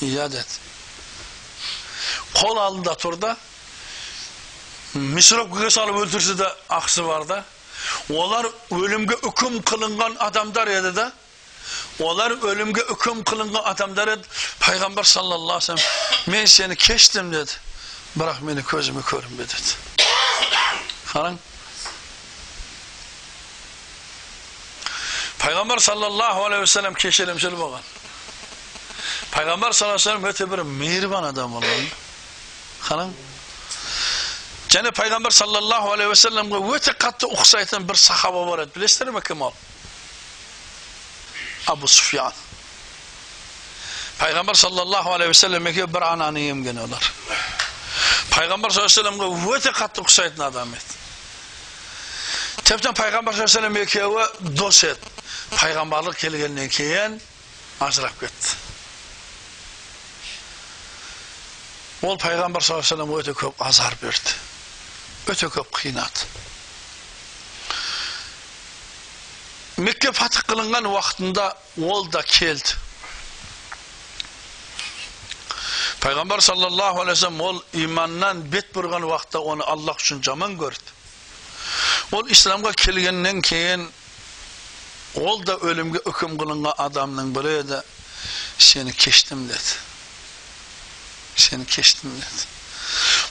Иә 0.00 0.28
деді. 0.28 0.67
Қол 2.34 2.58
алдында 2.58 2.94
тұр 3.02 3.16
да 3.20 3.36
мисропкаға 4.94 5.70
салып 5.70 6.02
өлтірсе 6.02 6.34
де 6.38 6.48
ақысы 6.68 7.04
бар 7.06 7.26
да 7.28 7.44
олар 8.10 8.48
өлімге 8.74 9.18
үкім 9.28 9.60
қылынған 9.68 10.16
адамдар 10.28 10.68
еді 10.72 10.92
да 10.96 11.10
олар 12.02 12.32
өлімге 12.32 12.82
үкім 12.94 13.22
қылынған 13.28 13.68
адамдар 13.72 14.14
еді 14.16 14.24
пайғамбар 14.62 15.06
саллаллаху 15.06 15.72
алейhi 15.72 15.76
вассалам 15.76 16.32
мен 16.32 16.46
сені 16.46 16.76
кештім 16.76 17.30
деді 17.32 17.52
бірақ 18.16 18.40
мені 18.42 18.64
көзіме 18.64 19.02
көрінбе 19.04 19.44
деді 19.44 19.76
қараң 21.12 21.38
пайғамбар 25.38 25.80
саллаллаху 29.32 29.54
алейхи 29.54 29.70
вассалам 29.70 29.72
кешірімшіл 29.72 29.72
болған 29.72 29.72
пайғамбар 29.72 29.72
саллаллаху 29.72 29.98
алейhi 29.98 30.18
вассалам 30.18 30.28
өте 30.28 30.46
бір 30.46 30.64
мейірбан 30.64 31.24
адам 31.24 31.58
болған 31.58 31.90
қараң 32.88 33.12
және 34.68 34.90
пайғамбар 34.92 35.32
саллаллаху 35.32 35.92
алейхи 35.94 36.10
уассаламға 36.12 36.58
өте 36.76 36.92
қатты 37.00 37.28
ұқсайтын 37.32 37.86
бір 37.88 37.96
сахаба 37.96 38.44
бар 38.44 38.64
еді 38.66 38.72
білесіздер 38.74 39.12
ме 39.12 39.22
кім 39.24 39.42
ол 39.46 39.54
абу 41.72 41.88
суфиян 41.88 42.32
пайғамбар 44.18 44.56
саллаллаху 44.60 45.14
алейхи 45.16 45.32
уассалам 45.32 45.66
екеуі 45.72 45.88
бір 45.94 46.04
ананы 46.10 46.44
емген 46.50 46.78
олар 46.84 47.10
пайғамбар 48.34 48.76
саллаллаху 48.76 49.24
алейхи 49.24 49.56
өте 49.56 49.72
қатты 49.72 50.04
ұқсайтын 50.04 50.46
адам 50.50 50.74
еді 50.76 50.92
тіптен 52.68 52.94
пайғамбар 53.00 53.40
саллаллаху 53.40 53.72
алейхи 53.72 53.88
екеуі 53.88 54.54
дос 54.60 54.84
еді 54.84 55.14
пайғамбарлық 55.56 56.20
келгеннен 56.20 56.68
кейін 56.68 57.20
ажырап 57.80 58.20
кетті 58.20 58.56
ол 62.02 62.18
пайғамбар 62.18 62.62
саллаллаху 62.62 63.18
алейхи 63.18 63.30
өте 63.30 63.38
көп 63.40 63.64
азар 63.64 63.96
берді. 64.02 64.36
Өте 65.28 65.48
көп 65.52 65.72
қиынады 65.80 66.28
мекке 69.78 70.10
фатх 70.12 70.42
қылынған 70.48 70.88
уақытында 70.90 71.48
ол 71.86 72.06
да 72.10 72.22
келді. 72.26 72.74
Пайғамбар 76.02 76.42
саллаллаху 76.42 77.02
алейхи 77.02 77.14
вассалам 77.14 77.40
ол 77.40 77.62
иманнан 77.72 78.42
бет 78.42 78.72
бұрған 78.74 79.06
уақытта 79.06 79.38
оны 79.38 79.64
аллах 79.66 80.02
үшін 80.02 80.22
жаман 80.22 80.56
көрді. 80.58 80.94
Ол 82.12 82.26
исламға 82.32 82.72
келгеннен 82.74 83.42
кейін 83.42 83.86
ол 85.14 85.42
да 85.46 85.58
өлімге 85.62 86.02
үкім 86.10 86.38
қылынған 86.40 86.74
адамның 86.78 87.32
бірі 87.36 87.58
еді. 87.62 87.82
Сені 88.58 88.92
кештім 88.92 89.46
деді. 89.46 89.78
Сені 91.38 91.64
кештім 91.64 92.10
деді 92.10 92.44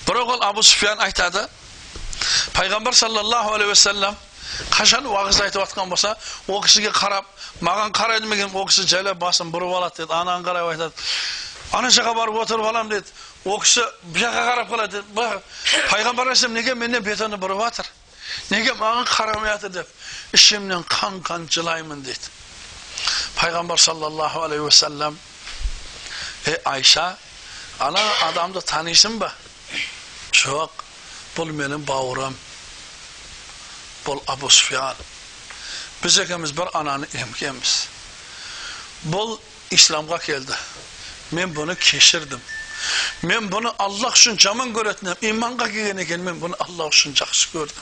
бірақ 0.07 0.33
ол 0.35 0.63
суфиян 0.63 0.99
айтады 0.99 1.47
пайғамбар 2.57 2.93
саллаллаху 2.93 3.53
алейхи 3.55 3.73
уассалам 3.73 4.15
қашан 4.71 5.05
уағыз 5.05 5.41
айтып 5.43 5.61
жатқан 5.63 5.89
болса 5.89 6.15
ол 6.47 6.61
кісіге 6.63 6.91
қарап 6.95 7.25
маған 7.61 7.91
қарайды 7.91 8.25
ма 8.27 8.35
екен 8.35 8.53
ол 8.53 8.67
кісі 8.67 8.87
жайлап 8.87 9.19
басын 9.19 9.51
бұрып 9.51 9.75
алады 9.79 10.03
деді 10.03 10.13
анаған 10.13 10.45
қарап 10.47 10.71
айтады 10.71 10.93
ана 11.73 11.89
жаққа 11.91 12.15
барып 12.15 12.39
отырып 12.43 12.65
аламын 12.65 12.95
деді 12.95 13.11
O 13.47 13.59
kişi 13.59 13.81
bir 14.03 14.19
yoqqa 14.19 14.43
qarab 14.49 14.67
qoladi. 14.69 15.01
Bak, 15.15 15.41
Payg'ambar 15.89 16.23
alayhisalom 16.23 16.55
nega 16.55 16.75
mendan 16.75 17.05
betoni 17.05 17.41
burib 17.41 17.59
atar? 17.59 17.87
Nega 18.51 18.73
menga 18.73 19.03
qaramayapti 19.17 19.69
deb 19.77 19.87
ishimdan 20.37 20.83
qan-qan 20.95 21.41
jilayman 21.53 21.99
dedi. 22.05 22.25
Payg'ambar 23.39 23.77
sallallohu 23.87 24.39
alayhi 24.45 24.63
vasallam 24.69 25.13
Ey 26.47 26.57
Ayşe, 26.65 27.07
Ana 27.79 28.01
adamda 28.23 28.61
tanışsın 28.61 29.11
mı? 29.11 29.31
Çok. 30.31 30.71
Bul 31.37 31.59
benim 31.59 31.87
bağırım. 31.87 32.37
Bul 34.05 34.19
Abu 34.27 34.49
Sufyan. 34.49 34.95
Biz 36.03 36.17
ikimiz 36.17 36.57
bir 36.57 36.79
ananı 36.79 37.07
imkimiz. 37.21 37.87
Bul 39.03 39.37
İslam'a 39.71 40.17
geldi. 40.17 40.55
Men 41.31 41.55
bunu 41.55 41.75
keşirdim. 41.75 42.41
Men 43.21 43.51
bunu 43.51 43.75
Allah 43.79 44.09
için 44.09 44.37
camın 44.37 44.73
göretmem. 44.73 45.15
İman'a 45.21 45.67
gelirken 45.67 46.19
men 46.19 46.41
bunu 46.41 46.55
Allah 46.59 46.87
için 46.87 47.13
caksı 47.13 47.49
gördüm. 47.53 47.75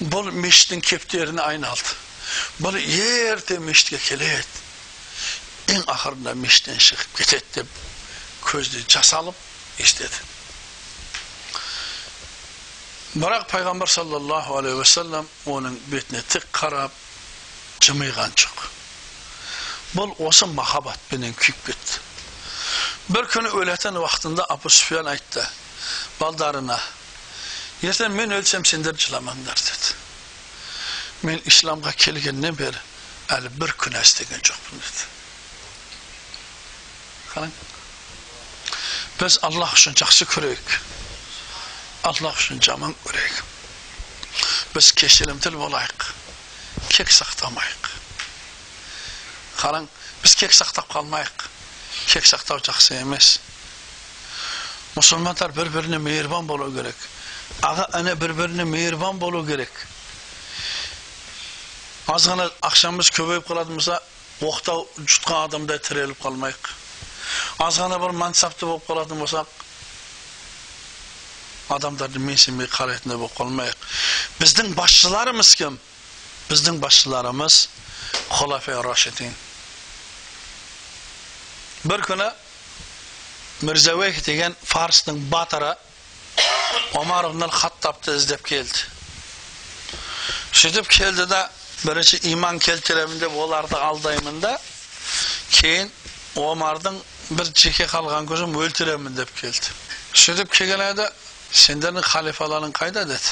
Bul 0.00 0.32
meştin 0.32 0.80
kepterini 0.80 1.40
aynı 1.40 1.68
aldı. 1.68 1.88
Bul 2.60 2.76
yerde 2.76 3.58
meştke 3.58 3.98
kelet. 3.98 4.46
En 5.68 5.82
ahırında 5.86 6.34
meşten 6.34 6.78
çıkıp 6.78 7.18
getettim. 7.18 7.68
Көзді 8.48 8.84
жас 8.88 9.12
алып 9.18 9.36
естеді 9.82 10.26
бірақ 13.18 13.46
пайғамбар 13.50 13.90
саллаллаху 13.90 14.58
алейхи 14.58 14.80
уассалам 14.82 15.28
оның 15.46 15.78
бетіне 15.92 16.22
тік 16.32 16.44
қарап 16.52 16.92
жымиған 17.84 18.34
жоқ 18.42 18.66
бұл 19.96 20.12
осы 20.28 20.46
махаббатпенен 20.52 21.34
күйіп 21.38 21.62
кетті 21.70 22.02
бір 23.14 23.28
күні 23.32 23.52
өлетін 23.56 23.96
уақытында 24.02 24.44
абу 24.52 24.68
суфиян 24.68 25.08
айтты 25.08 25.44
балдарына 26.18 26.76
ертең 27.88 28.12
мен 28.18 28.36
өлсем 28.36 28.66
сендер 28.68 28.98
жыламаңдар 29.00 29.64
деді 29.64 29.96
мен 31.30 31.40
исламға 31.48 31.94
келгеннен 32.04 32.58
бері 32.58 32.84
әлі 33.38 33.54
бір 33.56 33.72
күнә 33.80 34.04
істеген 34.04 34.44
жоқпын 34.50 34.84
деді 34.84 35.08
қараң 37.32 37.58
biz 39.20 39.38
Allah 39.42 39.70
üçün 39.74 39.94
yaxşı 40.00 40.24
görəyik. 40.24 40.80
Allah 42.04 42.32
üçün 42.32 42.60
caman 42.60 42.94
görəyik. 43.06 43.42
Biz 44.76 44.92
keşilimtil 44.92 45.52
olayıq. 45.52 46.04
Kek 46.88 47.12
saxtamayıq. 47.12 47.84
Qaran, 49.56 49.88
biz 50.24 50.34
kek 50.34 50.54
saxtab 50.54 50.88
qalmayıq. 50.92 51.36
Kek 52.06 52.26
saxtab 52.26 52.60
yaxşı 52.68 52.94
emas. 52.94 53.38
Musulmanlar 54.96 55.56
bir-birine 55.56 55.98
mehriban 55.98 56.48
bolu 56.48 56.74
gerek. 56.74 56.94
Ağa 57.62 57.88
ana 57.92 58.20
bir-birine 58.20 58.64
mehriban 58.64 59.20
bolu 59.20 59.46
gerek. 59.46 59.68
Azgana 62.08 62.50
akşamımız 62.62 63.10
köpeyip 63.10 63.48
qaladımızsa, 63.48 64.00
oqta 64.42 64.74
jutqan 65.06 65.48
adamda 65.48 65.80
tirelip 65.80 66.20
qalmayıq. 67.28 67.66
азғана 67.68 67.98
бір 67.98 68.12
мансапты 68.12 68.66
болып 68.66 68.86
қалатын 68.88 69.18
болсақ 69.18 69.46
адамдарды 71.68 72.18
менсінбей 72.18 72.66
қарайтындай 72.66 73.18
болып 73.18 73.36
қалмайық 73.36 73.76
біздің 74.40 74.74
басшыларымыз 74.74 75.54
кім 75.60 75.78
біздің 76.48 76.78
басшыларымыз 76.80 77.68
хулафа 78.28 78.82
рашидин 78.82 79.34
бір 81.84 82.04
күні 82.08 82.30
мирзауейх 83.68 84.22
деген 84.24 84.56
фарстың 84.64 85.20
батыры 85.30 85.74
омар 86.94 87.28
ибн 87.30 87.50
хаттабты 87.50 88.16
іздеп 88.16 88.44
келді 88.48 88.86
сөйтіп 90.52 90.88
келді 90.88 91.26
да 91.26 91.50
бірінші 91.84 92.20
иман 92.32 92.58
келтіремін 92.58 93.20
деп 93.20 93.36
оларды 93.36 93.76
алдаймын 93.76 94.40
да 94.40 94.56
кейін 95.52 95.90
омардың 96.38 96.98
bir 97.30 97.44
jeke 97.54 97.86
qolgan 97.86 98.26
ko'zim 98.30 98.54
o'ltiraman 98.56 99.16
deb 99.16 99.30
keldi 99.40 99.68
сөйтіп 100.22 100.48
kelgan 100.58 100.82
edi 100.86 101.04
sendердің 101.64 102.04
халифаларың 102.12 102.72
қайда 102.80 103.04
деді 103.10 103.30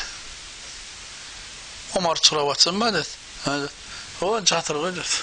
омар 2.01 2.21
сұрап 2.21 2.51
жатсың 2.53 2.81
ба 2.83 2.91
деді 2.97 3.71
о 4.21 4.31
жатыр 4.53 4.77
ғой 4.85 4.93
деді 4.99 5.17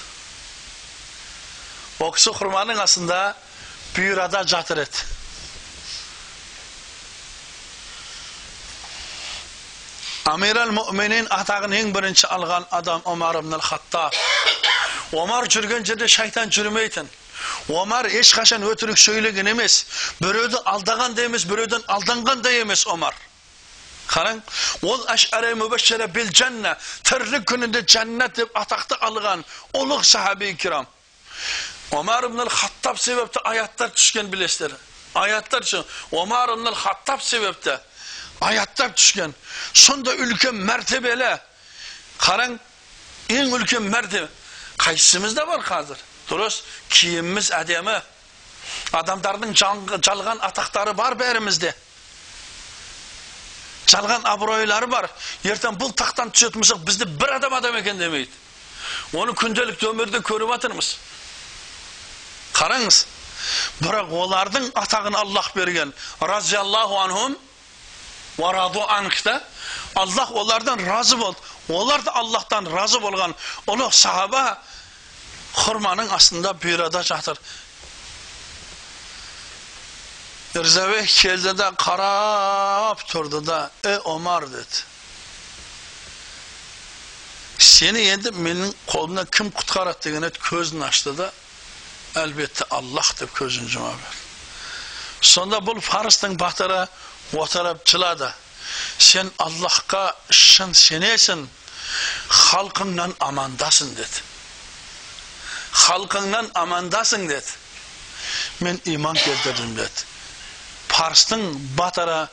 ол 2.02 2.10
кісі 2.18 2.34
құрманың 2.40 2.82
астында 2.82 3.20
бұйрада 3.94 4.42
жатыр 4.54 4.82
еді 4.82 4.98
амир 10.34 10.58
әл 10.66 10.72
мүминин 10.74 11.30
атағын 11.38 11.78
ең 11.78 11.92
бірінші 11.94 12.26
алған 12.34 12.66
адам 12.74 13.06
омар 13.12 13.38
ибн 13.38 13.60
хаттаб 13.60 14.18
омар 15.20 15.46
жүрген 15.46 15.86
жерде 15.86 16.08
шайтан 16.08 16.50
жүрмейтін 16.50 17.06
Omar 17.68 18.08
ешқашан 18.08 18.64
өтірік 18.68 18.98
сөйлеген 19.00 19.48
емес 19.52 19.84
біреуді 20.20 20.60
алдаған 20.64 21.14
да 21.16 21.24
емес 21.28 21.44
біреуден 21.48 21.84
алданған 21.88 22.42
да 22.44 22.52
емес 22.52 22.86
омар 22.86 23.14
қараң 24.08 24.40
ол 24.84 25.06
әшәре 25.14 25.54
мүбәшшәре 25.60 26.08
бил 26.12 26.28
жәнна 26.28 26.74
тірлік 27.08 27.46
күнінде 27.50 27.84
жәннат 27.88 28.36
деп 28.36 28.58
атақты 28.58 28.98
алған 29.08 29.44
ұлық 29.80 30.04
сахаби 30.04 30.52
кирам 30.60 30.86
омар 31.90 32.28
ибн 32.28 32.48
хаттаб 32.48 32.98
себепті 33.00 33.40
аяттар 33.44 33.90
түскен 33.96 34.28
білесіздер 34.30 34.76
аяттар 35.14 35.64
омар 36.12 36.52
ибн 36.52 36.74
хаттаб 36.74 37.22
себепті 37.22 37.78
аяттар 38.40 38.92
түскен 38.92 39.34
сонда 39.72 40.14
үлкен 40.20 40.60
мәртебелі 40.68 41.32
қараң 42.20 42.58
ең 43.32 43.54
үлкен 43.56 43.88
мәртебе 43.90 44.28
қайсымызда 44.84 45.46
бар 45.48 45.64
қазір 45.64 46.00
дұрыс 46.28 46.62
киіміміз 46.90 47.50
әдемі. 47.60 47.96
Адамдардың 48.96 49.54
жалған 49.54 50.40
атақтары 50.48 50.94
бар 50.96 51.16
бәрімізде. 51.20 51.74
Жалған 53.90 54.24
абыройлары 54.28 54.88
бар. 54.88 55.10
Ертең 55.44 55.76
бұл 55.80 55.92
тақтан 55.92 56.32
түсетін 56.32 56.62
болсақ 56.62 56.84
бізді 56.86 57.08
бір 57.20 57.36
адам 57.36 57.54
адам 57.54 57.76
екен 57.76 57.98
демейді. 58.00 58.30
Оны 59.16 59.34
күнделікті 59.38 59.90
өмірде 59.90 60.20
көріп 60.24 60.50
жатырмыз 60.54 60.94
қараңыз 62.54 63.00
бірақ 63.82 64.12
олардың 64.14 64.70
атағын 64.78 65.16
аллах 65.18 65.50
берген. 65.54 65.92
Разиаллаху 66.20 66.98
анхум 67.00 67.36
вараду 68.36 68.84
анхта 68.88 69.42
аллах 69.94 70.30
олардан 70.30 70.84
разы 70.86 71.16
болды. 71.16 71.38
Олар 71.68 72.02
да 72.02 72.12
аллахтан 72.12 72.66
разы 72.68 73.00
болған. 73.00 73.34
Ұлы 73.66 73.90
сахаба 73.92 74.58
хұрманың 75.54 76.10
астында 76.14 76.54
бұйрада 76.62 77.04
жатыр 77.06 77.38
Рзавех 80.54 81.10
келді 81.10 81.54
да 81.58 81.70
қарап 81.78 83.00
тұрды 83.10 83.40
да 83.42 83.70
е 83.82 83.96
омар 84.10 84.46
деді 84.50 84.84
сені 87.58 88.04
енді 88.12 88.30
менің 88.38 88.74
қолымнан 88.90 89.30
кім 89.34 89.50
құтқарады 89.54 90.06
деген 90.06 90.28
еді 90.28 90.42
көзін 90.46 90.84
ашты 90.86 91.14
да 91.18 91.30
әлбетте 92.18 92.66
аллах 92.70 93.14
деп 93.18 93.34
көзін 93.38 93.66
жұма 93.70 93.90
берді 93.98 94.22
сонда 95.32 95.58
бұл 95.64 95.80
фарыстың 95.82 96.36
батыры 96.38 96.84
отырып 97.32 97.82
жылады 97.88 98.30
сен 98.98 99.30
аллахқа 99.42 100.04
шын 100.30 100.74
сенесің 100.78 101.46
халқыңнан 105.74 106.50
амандасың 106.54 107.26
деді 107.28 108.64
мен 108.64 108.80
иман 108.86 109.16
келтірдім 109.18 109.74
деді 109.76 110.06
парстың 110.88 111.42
батыры 111.78 112.28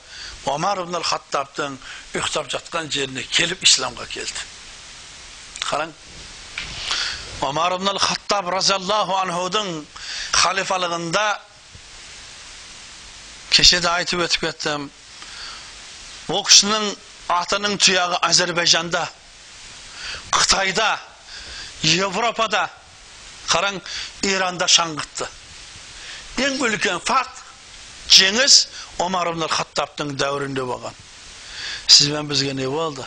омар 0.52 0.82
ибн 0.84 1.02
хаттабтың 1.02 1.76
ұйықтап 2.14 2.50
жатқан 2.54 2.90
жеріне 2.94 3.24
келіп 3.34 3.62
исламға 3.66 4.06
келді 4.14 4.46
қараң 5.66 5.94
омар 7.48 7.76
ибн 7.78 7.98
хаттаб 7.98 8.50
разиаллаху 8.54 9.18
анхудың 9.24 9.72
халифалығында 10.42 11.26
кеше 13.50 13.80
де 13.82 13.90
айтып 13.90 14.22
өтіп 14.28 14.46
кеттім 14.46 14.86
ол 16.30 16.44
кісінің 16.46 16.84
атының 17.40 17.74
қараң 23.52 23.80
иранда 24.26 24.68
шаңғытты 24.72 25.28
ең 26.46 26.60
үлкен 26.66 27.00
факт 27.04 27.42
жеңіс 28.12 28.66
омар 29.04 29.32
ибн 29.32 29.46
хаттабтың 29.52 30.14
дәуірінде 30.20 30.64
болған 30.68 30.96
сізбен 31.86 32.28
бізге 32.30 32.54
не 32.56 32.68
болды 32.70 33.04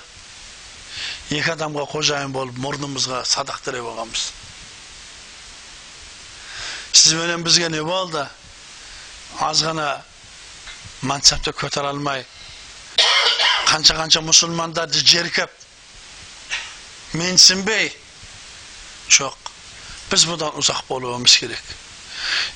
екі 1.34 1.56
адамға 1.56 1.86
қожайын 1.92 2.34
болып 2.36 2.58
мұрнымызға 2.62 3.24
садақ 3.28 3.64
тіреп 3.66 3.88
алғанбыз 3.92 4.30
сізбенен 6.94 7.44
бізге 7.46 7.70
не 7.74 7.82
болды 7.84 8.24
азғана 9.44 9.90
мансапты 11.02 11.52
көтере 11.58 11.92
алмай 11.92 12.26
қанша 13.68 13.98
қанша 13.98 14.22
мұсылмандарды 14.26 15.02
жеркеп 15.02 15.52
менсінбей 17.14 17.92
жоқ 19.10 19.45
біз 20.12 20.28
бұдан 20.30 20.60
ұзақ 20.62 20.86
болуымыз 20.90 21.38
керек 21.42 21.74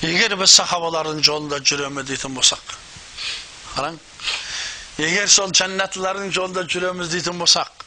егер 0.06 0.36
біз 0.40 0.54
сахабалардың 0.58 1.20
жолында 1.26 1.60
жүреміз 1.66 2.08
дейтін 2.10 2.34
болсақ 2.36 2.74
қараң 3.74 3.98
егер 5.02 5.28
сол 5.30 5.52
жәннатлардың 5.56 6.32
жолында 6.34 6.64
жүреміз 6.70 7.12
дейтін 7.12 7.38
болсақ 7.40 7.84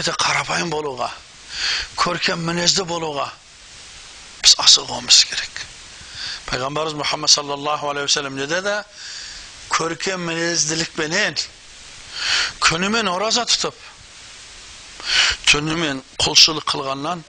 өте 0.00 0.14
қарапайым 0.18 0.70
болуға 0.72 1.10
көркем 2.00 2.42
мінезді 2.48 2.86
болуға 2.88 3.28
біз 4.42 4.56
асығуымыз 4.64 5.20
керек 5.30 5.64
пайғамбарымыз 6.50 6.98
мұхаммад 6.98 7.32
саллаллаху 7.32 7.90
алейхи 7.90 8.10
уассалам 8.10 8.36
не 8.38 8.46
деді 8.50 8.74
көркем 9.72 10.26
мінезділікпенен 10.28 11.38
күнімен 12.64 13.08
ораза 13.10 13.46
тұтып 13.48 13.78
түнімен 15.50 16.02
құлшылық 16.22 16.66
қылғаннан 16.70 17.24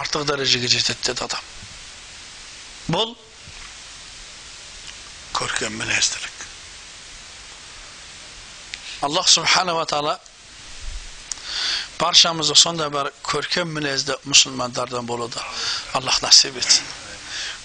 артық 0.00 0.26
дәрежеге 0.30 0.68
жетеді 0.68 1.10
деді 1.10 1.24
адам 1.28 1.42
бұл 2.90 3.14
көркем 5.36 5.78
мінезділік 5.80 6.46
аллах 9.06 9.28
субханала 9.32 9.86
тағала 9.88 10.18
баршамызды 12.00 12.56
сондай 12.56 12.90
бір 12.92 13.12
көркем 13.24 13.72
мінезді 13.76 14.16
мұсылмандардан 14.24 15.06
болуды 15.08 15.40
аллах 15.94 16.20
насип 16.24 16.56
етсін 16.56 16.84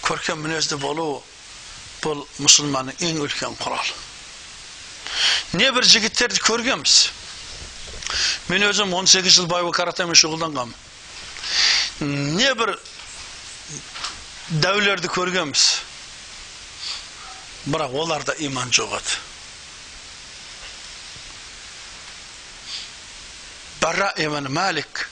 көркем 0.05 0.41
мінезді 0.45 0.79
болу 0.79 1.23
бұл 2.03 2.25
мұсылманның 2.43 2.99
ең 3.09 3.21
үлкен 3.25 3.55
құралы 3.59 3.93
небір 5.59 5.87
жігіттерді 5.87 6.43
көргенбіз 6.43 6.95
мен 8.49 8.67
өзім 8.69 8.93
18 8.93 9.29
жыл 9.39 9.47
бойы 9.51 9.71
каратемен 9.75 10.15
шұғылданғанмын 10.15 10.75
небір 11.99 12.75
дәулерді 14.49 15.09
көргенбіз. 15.09 15.65
Бірақ 17.65 17.95
оларда 17.97 18.35
иман 18.45 18.69
жоқ 18.69 18.97
еді. 18.99 19.15
Барра 23.81 24.11
ибн 24.17 24.49
малик 24.53 25.07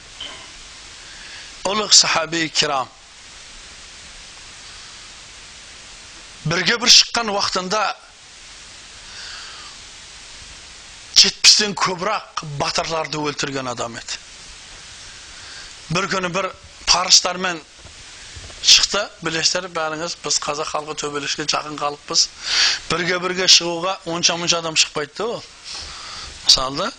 ұлық 1.63 1.93
сахаби 1.93 2.49
кирам. 2.49 2.89
Бірге 6.45 6.77
бір 6.77 6.91
шыққан 6.91 7.31
уақытында 7.31 7.83
жетпістен 11.23 11.75
көбірек 11.79 12.43
батырларды 12.59 13.21
өлтірген 13.21 13.69
адам 13.71 13.95
еді 13.99 14.19
бір 15.95 16.09
күні 16.11 16.31
бір 16.35 16.49
парыстармен 16.89 17.61
шықты 18.63 19.03
білесіздер 19.23 19.69
бәріңіз 19.75 20.17
біз 20.23 20.39
қазақ 20.43 20.71
халқы 20.71 20.95
төбелеске 20.99 21.45
жақын 21.51 21.75
халықпыз 21.79 22.27
бірге 22.91 23.19
бірге 23.23 23.47
шығуға 23.51 23.97
онша 24.13 24.35
мұнша 24.39 24.59
адам 24.63 24.75
шықпайды 24.79 25.17
да 25.17 25.27
ол 25.27 25.43
мысалы 26.45 26.77
да 26.77 26.89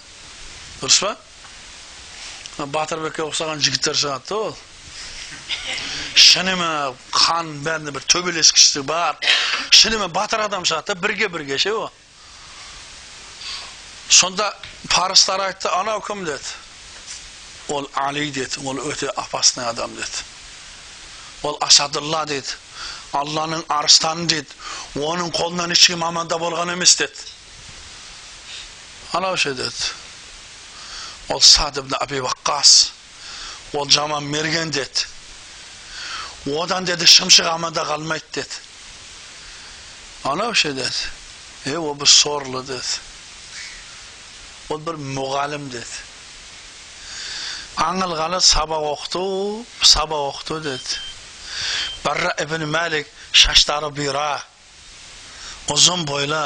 дұрыс 0.83 1.01
па 1.05 2.67
батырбекке 2.77 3.25
ұқсаған 3.25 3.65
жігіттер 3.65 3.97
шығады 3.99 4.29
да 4.29 4.37
ол 4.37 4.57
шынымен 6.15 6.97
қан 7.17 7.53
бәрінде 7.65 7.97
бір 7.97 8.09
төбелескіштігі 8.13 8.87
бар 8.89 9.19
шынымен 9.73 10.13
батыр 10.13 10.45
адам 10.47 10.65
шығады 10.69 10.93
да 10.95 11.01
бірге 11.01 11.29
бірге 11.33 11.59
ше 11.59 11.73
ол 11.73 11.91
сонда 14.09 14.53
парыстар 14.89 15.41
айтты 15.41 15.69
анау 15.69 16.01
кім 16.01 16.25
деді 16.25 16.45
ол 17.69 17.89
али 17.95 18.31
деді 18.31 18.61
ол 18.65 18.79
өте 18.79 19.09
опасный 19.09 19.65
адам 19.65 19.95
деді 19.97 20.23
ол 21.43 21.57
асадулла 21.61 22.25
деді 22.27 22.57
алланың 23.13 23.65
арыстаны 23.69 24.27
деді 24.27 24.49
оның 25.01 25.33
қолынан 25.33 25.73
ешкім 25.73 26.05
аманда 26.05 26.39
болған 26.39 26.73
емес 26.75 26.97
деді 27.01 27.33
анау 29.13 29.37
ше 29.37 29.55
деді 29.55 29.93
ол 31.29 31.41
сад 31.41 31.79
ибн 31.79 31.97
аби 32.01 32.21
ваққас 32.21 32.91
ол 33.73 33.89
жаман 33.89 34.25
мерген 34.25 34.71
деді 34.71 35.07
одан 36.61 36.85
деді 36.85 37.07
шымшық 37.07 37.49
аманда 37.55 37.87
қалмайды 37.89 38.27
деді 38.35 38.61
анау 40.25 40.55
ше 40.55 40.73
деді 40.73 41.73
е 41.73 41.79
ол 41.79 41.95
бір 41.95 42.09
сорлы 42.09 42.63
деді 42.63 43.14
ол 44.73 44.81
бір 44.85 44.99
мұғалім 45.01 45.69
деді. 45.73 46.03
Аңылғаны 47.85 48.41
сабақ 48.45 48.87
оқыту 48.93 49.25
сабақ 49.83 50.29
оқыту 50.31 50.61
деді. 50.65 50.99
Барра 52.05 52.35
ибн 52.43 52.67
мәлик 52.71 53.09
шаштары 53.33 53.91
бұйра 53.95 54.43
ұзын 55.73 56.05
бойлы 56.09 56.43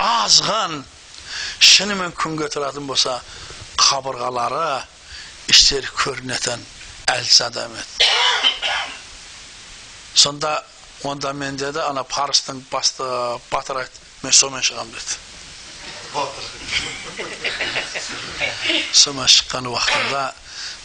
азған 0.00 0.80
шынымен 1.60 2.14
күнге 2.18 2.48
тұратын 2.52 2.86
болса 2.88 3.18
қабырғалары 3.80 4.82
іштері 5.52 5.90
көрінетін 6.02 6.64
әлсіз 7.14 7.40
адам 7.48 7.74
еді. 7.80 8.10
Сонда 10.14 10.58
онда 11.04 11.32
мен 11.32 11.56
деді 11.56 11.80
ана 11.86 12.04
парыстың 12.04 12.62
басты 12.70 13.06
батыр 13.50 13.84
айтты 13.84 14.06
мен 14.22 14.32
сонымен 14.36 14.66
шығамын 14.66 15.29
сонымен 18.92 19.28
шыққан 19.36 19.66
уақытында 19.70 20.24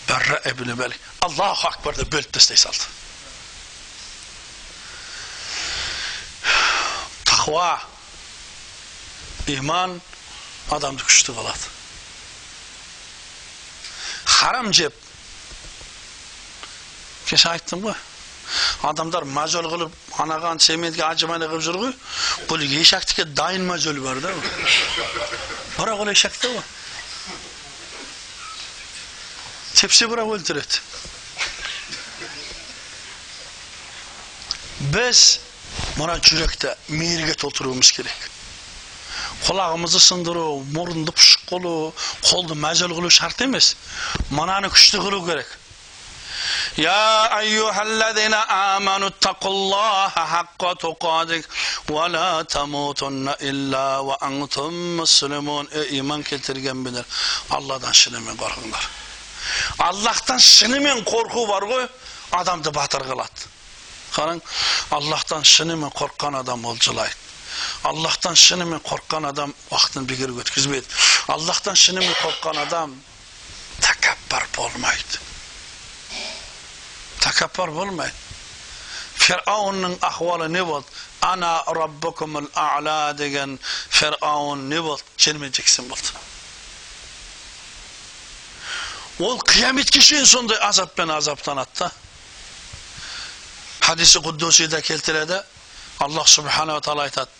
барра 0.08 0.40
ибн 0.52 0.76
мәлик 0.78 1.00
аллаху 1.26 1.68
акбар 1.70 1.98
деп 1.98 2.10
бөліп 2.14 2.32
тастай 2.36 2.58
салды 2.58 2.86
тақуа 7.26 7.72
иман 9.58 10.00
адамды 10.78 11.06
күшті 11.06 11.36
қылады 11.38 11.74
харам 14.38 14.74
жеп 14.74 14.94
кеше 17.30 17.50
айттым 17.50 17.86
ғой 17.86 17.98
адамдар 18.90 19.26
мажол 19.38 19.70
қылып 19.72 19.94
анаған 20.24 20.62
семенге 20.64 21.04
ажымайна 21.08 21.50
қылып 21.52 21.66
жүр 21.68 21.80
ғой 21.84 21.94
бұл 22.50 22.66
ешактіке 22.82 23.26
дайын 23.26 23.66
мажол 23.68 24.00
бар 24.06 24.22
да 24.24 24.34
бірақ 25.78 26.06
ол 26.06 26.12
ешак 26.14 26.38
та 26.38 26.52
ғой 26.54 26.64
тепсе 29.76 30.08
бірақ 30.12 30.36
өлтіреді 30.38 30.80
біз 34.94 35.26
мына 36.00 36.16
жүректі 36.22 36.72
мейірге 36.94 37.36
толтыруымыз 37.42 37.92
керек 37.98 38.32
құлағымызды 39.46 40.00
сындыру 40.02 40.46
мұрынды 40.74 41.14
пұшық 41.16 41.46
қылу 41.52 41.74
қолды 42.26 42.58
мәжел 42.60 42.94
қылу 42.96 43.12
шарт 43.14 43.42
емес 43.46 43.76
мынаны 44.32 44.72
күшті 44.74 45.02
қылу 45.04 45.22
керек 45.28 45.52
يا 46.78 47.40
أيها 47.40 47.82
الذين 47.82 48.34
آمنوا 48.34 49.08
اتقوا 49.08 49.52
الله 49.52 50.10
حق 50.10 50.74
تقاته 50.74 51.44
ولا 51.90 52.42
تموتن 52.42 53.28
إلا 53.42 53.98
وأنتم 53.98 54.98
مسلمون 54.98 55.68
Ey 55.72 55.98
iman 55.98 56.24
getirgen 56.24 56.86
bilir. 56.86 57.06
Allah'tan 57.50 57.92
şinemen 57.92 58.38
korkunlar. 58.38 58.90
Allah'tan 59.80 60.38
шынымен 60.38 61.04
korku 61.04 61.48
var 61.48 61.64
koy. 61.70 61.88
Adamdı 62.32 62.74
batır 62.76 63.00
kıladı. 63.00 63.42
Karın 64.12 64.42
Allah'tan 64.92 65.44
şinemen 65.44 65.90
korkan 65.90 66.34
adam 66.34 66.66
olculaydı. 66.66 67.16
Allah'tan 67.84 68.34
şinemen 68.34 68.80
korkan 68.80 69.24
adam 69.24 69.54
vaktini 69.72 70.10
bir 70.10 70.18
geri 70.18 70.36
götküzmeydi. 70.36 70.86
Allah'tan 71.28 71.74
şinemen 71.74 72.14
korkan 72.24 72.56
адам 72.56 72.92
болмайды 74.58 75.35
болмайды 77.74 78.14
фирауынның 79.16 79.98
ахуалы 80.02 80.48
не 80.50 80.64
болды 80.64 80.88
ана 81.22 81.64
раббукумул 81.68 82.48
а'ла 82.54 83.14
деген 83.14 83.58
фирауын 83.90 84.70
не 84.70 84.82
болды 84.82 85.04
жермен 85.18 85.54
жексен 85.54 85.88
болды 85.88 86.14
ол 89.20 89.40
қияметке 89.40 90.02
шейін 90.02 90.26
сондай 90.26 90.58
азаппен 90.62 91.12
азаптанады 91.12 91.80
да 91.80 91.92
хадисі 93.80 94.20
құддусида 94.20 94.82
келтіреді 94.82 95.42
аллах 96.00 96.28
субханала 96.28 96.82
тағала 96.82 97.08
айтады 97.08 97.32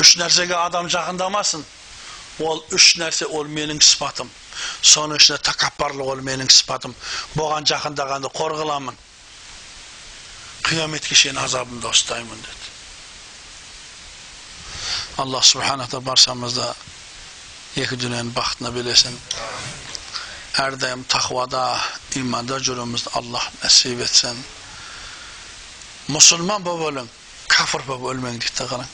үш 0.00 0.16
нәрсеге 0.20 0.54
адам 0.60 0.88
жақындамасын 0.92 1.64
ол 2.40 2.64
үш 2.72 2.96
нәрсе 3.00 3.26
ол 3.26 3.48
менің 3.48 3.80
сыпатым. 3.84 4.30
Соның 4.82 5.20
ішінде 5.20 5.40
тәкаппарлық 5.50 6.14
ол 6.14 6.24
менің 6.24 6.50
сыпатым. 6.50 6.94
Бұған 7.36 7.68
жақындағанды 7.70 8.32
қор 8.36 8.56
қыламын 8.60 8.98
қияметке 10.66 11.16
шейін 11.16 11.40
азабымда 11.40 11.90
ұстаймын 11.90 12.42
деді. 12.44 12.66
Subhanahu 15.20 15.92
da 15.92 16.06
barsamızda 16.06 16.74
iki 17.76 18.00
dünyanın 18.00 18.34
baxtına 18.34 18.74
bilesin. 18.74 19.18
Her 20.52 20.80
daim 20.80 21.02
takvada, 21.02 21.78
imanda 22.14 22.58
jurumuzda 22.58 23.10
Allah 23.14 23.42
nasip 23.64 24.00
etsin. 24.00 24.36
Musulman 26.08 26.64
baba 26.64 26.84
olun, 26.84 27.08
kafir 27.50 27.88
baba 27.88 28.10
ölmenglikte 28.10 28.66
kalın. 28.66 28.86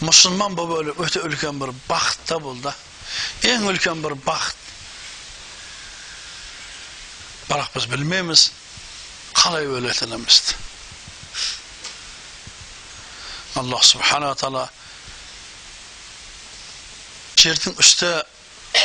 Musulman 0.00 0.56
baba 0.56 0.72
olun, 0.72 0.94
öte 0.98 1.20
ülken 1.20 1.60
bir 1.60 1.70
baxtda 1.90 2.42
bulda. 2.42 2.74
En 3.44 3.62
ülken 3.62 4.02
bir 4.04 4.26
baxt. 4.26 4.56
Barak 7.50 7.76
biz 7.76 7.90
bilmeyimiz, 7.92 8.52
kalay 9.34 9.66
öğretilemizdi. 9.66 10.52
Allah 13.56 13.78
subhanahu 13.82 14.34
ta'ala 14.34 14.70
Çertin 17.36 17.74
üstte 17.78 18.24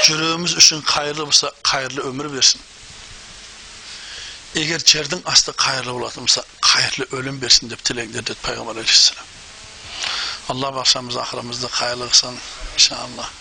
jürüğümüz 0.03 0.53
üçün 0.53 0.81
hayırlı 0.81 1.25
bolsa 1.27 1.51
hayırlı 1.63 2.01
ömür 2.01 2.33
versin. 2.33 2.61
Eger 4.55 4.79
çerdin 4.79 5.21
astı 5.25 5.53
hayırlı 5.57 5.93
bolatımsa 5.93 6.43
hayırlı 6.61 7.05
ölüm 7.11 7.41
versin 7.41 7.69
dep 7.69 7.83
tileklerdi 7.83 8.33
Peygamber 8.33 8.71
aleyhisselam. 8.71 9.25
Allah 10.49 10.75
başımızda 10.75 11.21
ahirimizde 11.21 11.67
hayırlı 11.67 12.09
kılsın 12.09 12.35
inşallah. 12.73 13.31